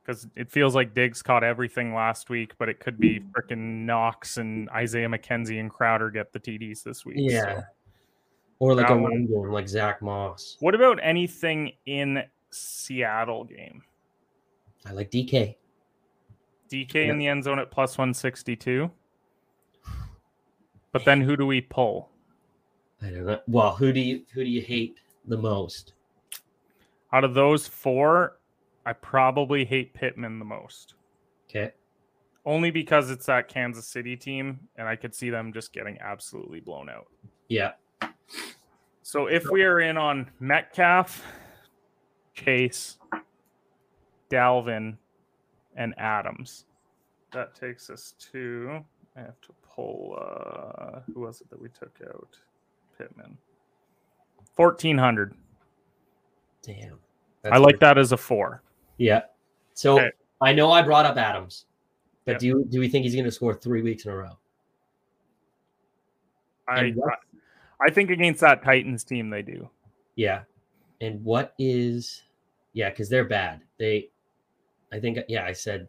[0.02, 4.38] because it feels like Diggs caught everything last week, but it could be freaking Knox
[4.38, 7.18] and Isaiah McKenzie and Crowder get the TDs this week.
[7.20, 7.42] yeah.
[7.42, 7.64] So.
[8.60, 10.58] Or like That a one- game, like Zack Moss.
[10.60, 13.84] What about anything in Seattle game?
[14.86, 15.56] I like DK.
[16.70, 18.90] DK in the end zone at plus 162.
[20.92, 22.10] But then who do we pull?
[23.02, 23.40] I don't know.
[23.48, 24.98] Well, who do you who do you hate
[25.28, 25.94] the most?
[27.12, 28.40] Out of those four,
[28.86, 30.96] I probably hate Pittman the most.
[31.50, 31.72] Okay.
[32.46, 36.60] Only because it's that Kansas City team, and I could see them just getting absolutely
[36.62, 37.08] blown out.
[37.50, 37.72] Yeah.
[39.02, 41.24] So if we are in on Metcalf,
[42.34, 42.98] Chase,
[44.30, 44.98] Dalvin,
[45.76, 46.66] and Adams,
[47.32, 48.84] that takes us to.
[49.16, 50.18] I have to pull.
[50.20, 52.38] Uh, who was it that we took out?
[52.98, 53.38] Pittman.
[54.56, 55.36] Fourteen hundred.
[56.62, 57.00] Damn.
[57.50, 58.64] I like that as a four.
[58.98, 59.22] Yeah.
[59.76, 60.10] So Okay.
[60.42, 61.66] I know I brought up Adams,
[62.26, 62.40] but Yep.
[62.40, 64.38] do you do we think he's going to score three weeks in a row?
[66.68, 66.94] I
[67.82, 69.70] I think against that Titans team they do.
[70.16, 70.42] Yeah.
[71.02, 72.24] And what is
[72.74, 73.62] yeah, because they're bad.
[73.78, 74.10] They
[74.94, 75.88] I think yeah, I said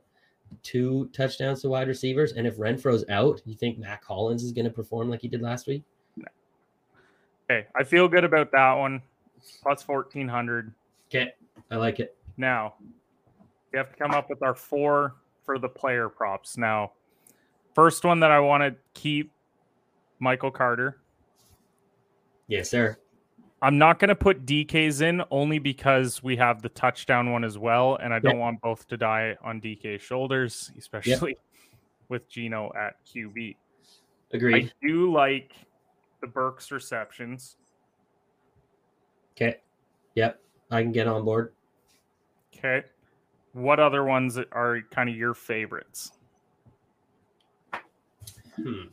[0.62, 2.32] two touchdowns to wide receivers.
[2.32, 5.66] And if Renfrow's out, you think Mack Hollins is gonna perform like he did last
[5.66, 5.84] week?
[7.49, 9.01] Okay, I feel good about that one.
[9.62, 10.72] Plus fourteen hundred.
[11.09, 11.32] Okay.
[11.70, 12.16] I like it.
[12.37, 12.74] Now,
[13.72, 15.14] we have to come up with our four
[15.45, 16.57] for the player props.
[16.59, 16.93] Now,
[17.74, 19.32] first one that I want to keep
[20.18, 20.99] Michael Carter.
[22.49, 22.97] Yes, sir.
[23.63, 27.59] I'm not going to put DKs in only because we have the touchdown one as
[27.59, 27.97] well.
[27.97, 28.41] And I don't Yep.
[28.41, 31.37] want both to die on DK's shoulders, especially
[32.09, 33.57] with Gino at QB.
[34.33, 34.73] Agreed.
[34.83, 35.53] I do like
[36.21, 37.57] the Burks receptions.
[39.37, 39.57] Okay.
[40.15, 40.41] Yep.
[40.71, 41.53] I can get on board.
[42.57, 42.83] Okay.
[43.53, 46.13] What other ones are kind of your favorites?
[48.57, 48.85] Hmm.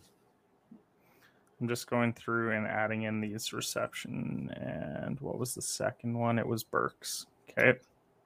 [1.64, 4.52] I'm just going through and adding in these reception.
[4.58, 6.38] And what was the second one?
[6.38, 7.28] It was Burks.
[7.50, 7.80] Okay.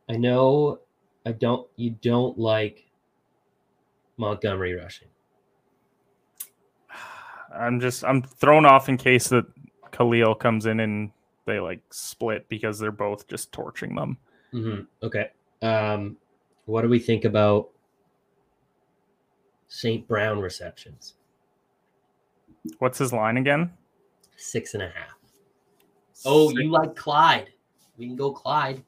[0.10, 0.80] I know
[1.24, 2.90] I don't you don't like
[4.18, 5.10] Montgomery rushing.
[7.56, 9.46] I'm just I'm thrown off in case that
[9.92, 11.12] Khalil comes in and
[11.46, 14.18] they like split because they're both just torching them.
[14.52, 14.82] Mm-hmm.
[15.06, 15.30] Okay.
[15.62, 16.18] Um,
[16.66, 17.70] what do we think about
[19.68, 20.08] St.
[20.08, 21.17] Brown receptions?
[22.80, 23.72] What's his line again?
[24.36, 25.18] Six and a half.
[26.26, 26.62] Oh, Six.
[26.62, 27.50] you like Clyde?
[27.98, 28.84] We can go Clyde.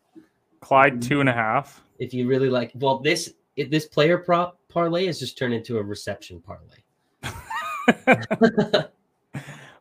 [0.61, 1.83] Clyde two and a half.
[1.99, 5.83] If you really like, well, this this player prop parlay has just turned into a
[5.83, 6.77] reception parlay.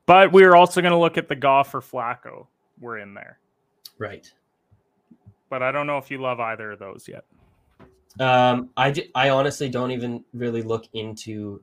[0.06, 2.46] but we are also going to look at the Goff for Flacco.
[2.80, 3.38] We're in there,
[3.98, 4.30] right?
[5.50, 7.24] But I don't know if you love either of those yet.
[8.20, 11.62] Um, I I honestly don't even really look into,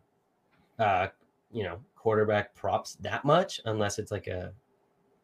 [0.80, 1.08] uh,
[1.52, 4.54] you know, quarterback props that much unless it's like a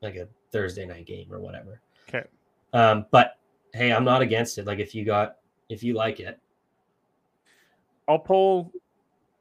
[0.02, 1.80] like a Thursday night game or whatever.
[2.10, 2.28] Okay.
[2.74, 3.38] Um, but
[3.76, 4.66] hey, I'm not against it.
[4.66, 5.36] Like if you got
[5.70, 6.40] if you like it,
[8.08, 8.72] I'll pull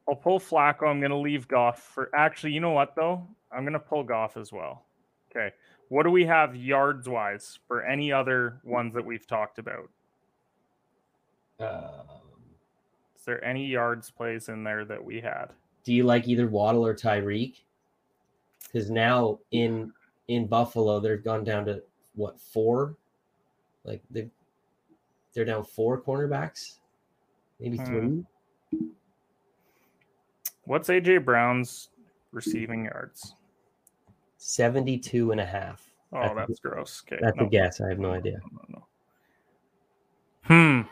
[0.07, 0.83] I'll pull Flacco.
[0.83, 3.27] I'm gonna leave Goff for actually, you know what though?
[3.51, 4.85] I'm gonna pull Goff as well.
[5.31, 5.49] Okay.
[5.89, 9.89] What do we have yards wise for any other ones that we've talked about?
[11.59, 12.05] Um,
[13.17, 15.47] Is there any yards plays in there that we had?
[15.83, 17.55] Do you like either Waddle or Tyreek?
[18.63, 19.91] Because now in
[20.27, 21.81] in Buffalo, they've gone down to
[22.15, 22.95] what four?
[23.83, 24.29] Like they
[25.33, 26.77] they're down four cornerbacks,
[27.59, 27.85] maybe hmm.
[27.85, 28.23] three.
[30.65, 31.89] What's AJ Brown's
[32.31, 33.35] receiving yards?
[34.37, 35.87] 72 and a half.
[36.13, 37.03] Oh, that's, that's gross.
[37.05, 37.19] Okay.
[37.21, 37.45] That's no.
[37.45, 37.81] a guess.
[37.81, 38.39] I have no idea.
[38.51, 38.85] No, no,
[40.43, 40.87] hmm.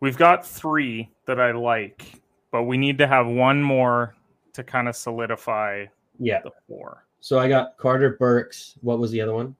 [0.00, 2.20] We've got three that I like,
[2.50, 4.14] but we need to have one more
[4.54, 5.86] to kind of solidify
[6.18, 6.40] yeah.
[6.42, 7.04] the four.
[7.20, 8.74] So I got Carter Burks.
[8.80, 9.56] What was the other one?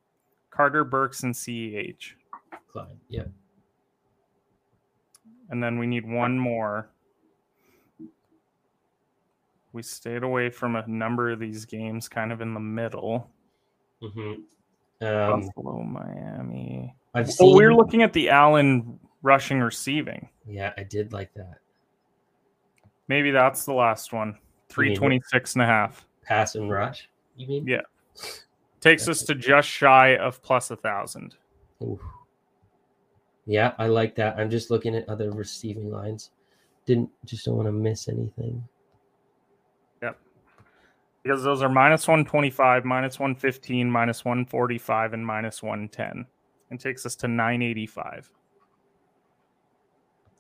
[0.51, 2.13] Carter Burks and CEH.
[2.71, 2.97] Clyde.
[3.09, 3.25] Yeah.
[5.51, 6.91] And then we need one more
[9.77, 13.31] we stayed away from a number of these games kind of in the middle.
[14.03, 15.07] Mm-hmm.
[15.07, 16.95] Um, Buffalo, Miami.
[17.15, 17.55] I've seen.
[17.55, 20.29] We are looking at the Allen rushing receiving.
[20.47, 21.59] Yeah, I did like that.
[23.09, 24.39] Maybe that's the last one.
[24.69, 26.07] 326 and a half.
[26.23, 27.67] Pass and rush, you mean?
[27.67, 27.83] Yeah.
[28.81, 31.35] Takes us to just shy of plus a thousand.
[33.45, 34.39] Yeah, I like that.
[34.39, 36.31] I'm just looking at other receiving lines.
[36.85, 38.63] Didn't just don't want to miss anything
[40.03, 40.17] Yep.
[41.25, 46.27] because those are minus 125, minus 115, minus 145, and minus 110.
[46.71, 48.31] And takes us to 985.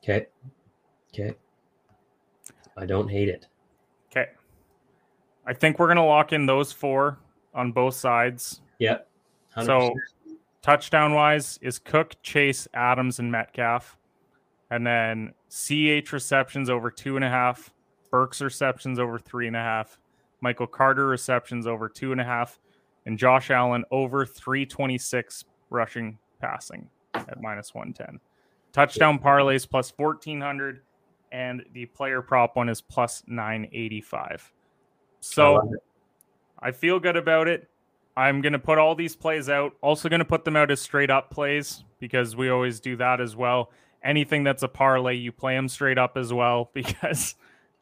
[0.08, 0.26] Okay.
[1.12, 1.34] Okay.
[2.76, 3.48] I don't hate it.
[4.10, 4.30] Okay.
[5.46, 7.18] I think we're going to lock in those four
[7.54, 8.60] on both sides.
[8.78, 9.08] Yep.
[9.56, 9.66] 100%.
[9.66, 9.94] So,
[10.62, 13.98] touchdown wise is Cook, Chase, Adams, and Metcalf.
[14.70, 17.72] And then CH receptions over two and a half,
[18.10, 19.98] Burks receptions over three and a half,
[20.40, 22.58] Michael Carter receptions over two and a half,
[23.06, 28.20] and Josh Allen over 326 rushing passing at minus 110.
[28.76, 30.82] Touchdown parlays plus 1400,
[31.32, 34.52] and the player prop one is plus 985.
[35.20, 35.80] So
[36.60, 37.70] I, I feel good about it.
[38.18, 39.72] I'm going to put all these plays out.
[39.80, 43.18] Also, going to put them out as straight up plays because we always do that
[43.18, 43.70] as well.
[44.04, 47.34] Anything that's a parlay, you play them straight up as well because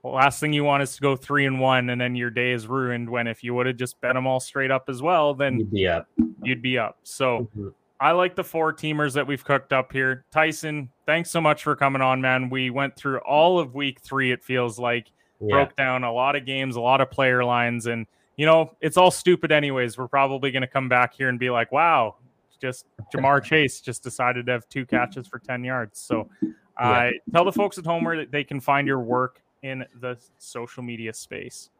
[0.04, 2.68] last thing you want is to go three and one, and then your day is
[2.68, 3.10] ruined.
[3.10, 5.72] When if you would have just bet them all straight up as well, then you'd
[5.72, 6.08] be up.
[6.44, 6.98] You'd be up.
[7.02, 7.68] So mm-hmm.
[8.00, 10.24] I like the four teamers that we've cooked up here.
[10.32, 12.50] Tyson, thanks so much for coming on, man.
[12.50, 14.32] We went through all of week three.
[14.32, 15.54] It feels like yeah.
[15.54, 18.96] broke down a lot of games, a lot of player lines, and you know it's
[18.96, 19.96] all stupid anyways.
[19.96, 22.16] We're probably going to come back here and be like, wow.
[22.60, 26.00] Just Ja'Marr Chase just decided to have two catches for 10 yards.
[26.00, 26.30] So,
[26.78, 30.82] uh, tell the folks at home where they can find your work in the social
[30.82, 31.70] media space?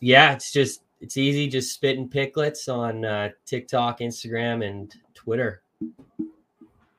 [0.00, 5.62] Yeah, it's just it's easy, just SpittinPicklets on uh, TikTok, Instagram, and Twitter.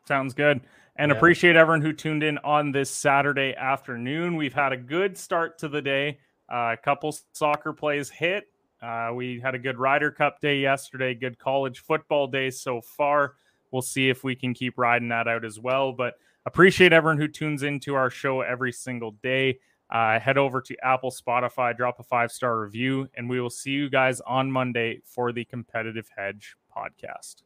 [0.07, 0.61] Sounds good.
[0.97, 1.17] And yeah.
[1.17, 4.35] appreciate everyone who tuned in on this Saturday afternoon.
[4.35, 6.19] We've had a good start to the day.
[6.51, 8.45] Uh, a couple soccer plays hit.
[8.81, 13.33] Uh, we had a good Ryder Cup day yesterday, good college football day so far.
[13.71, 15.91] We'll see if we can keep riding that out as well.
[15.91, 16.15] But
[16.45, 19.59] appreciate everyone who tunes into our show every single day
[19.89, 23.71] uh, head over to Apple, Spotify, drop a five star review, and we will see
[23.71, 27.43] you guys on Monday for the Competitive Hedge podcast.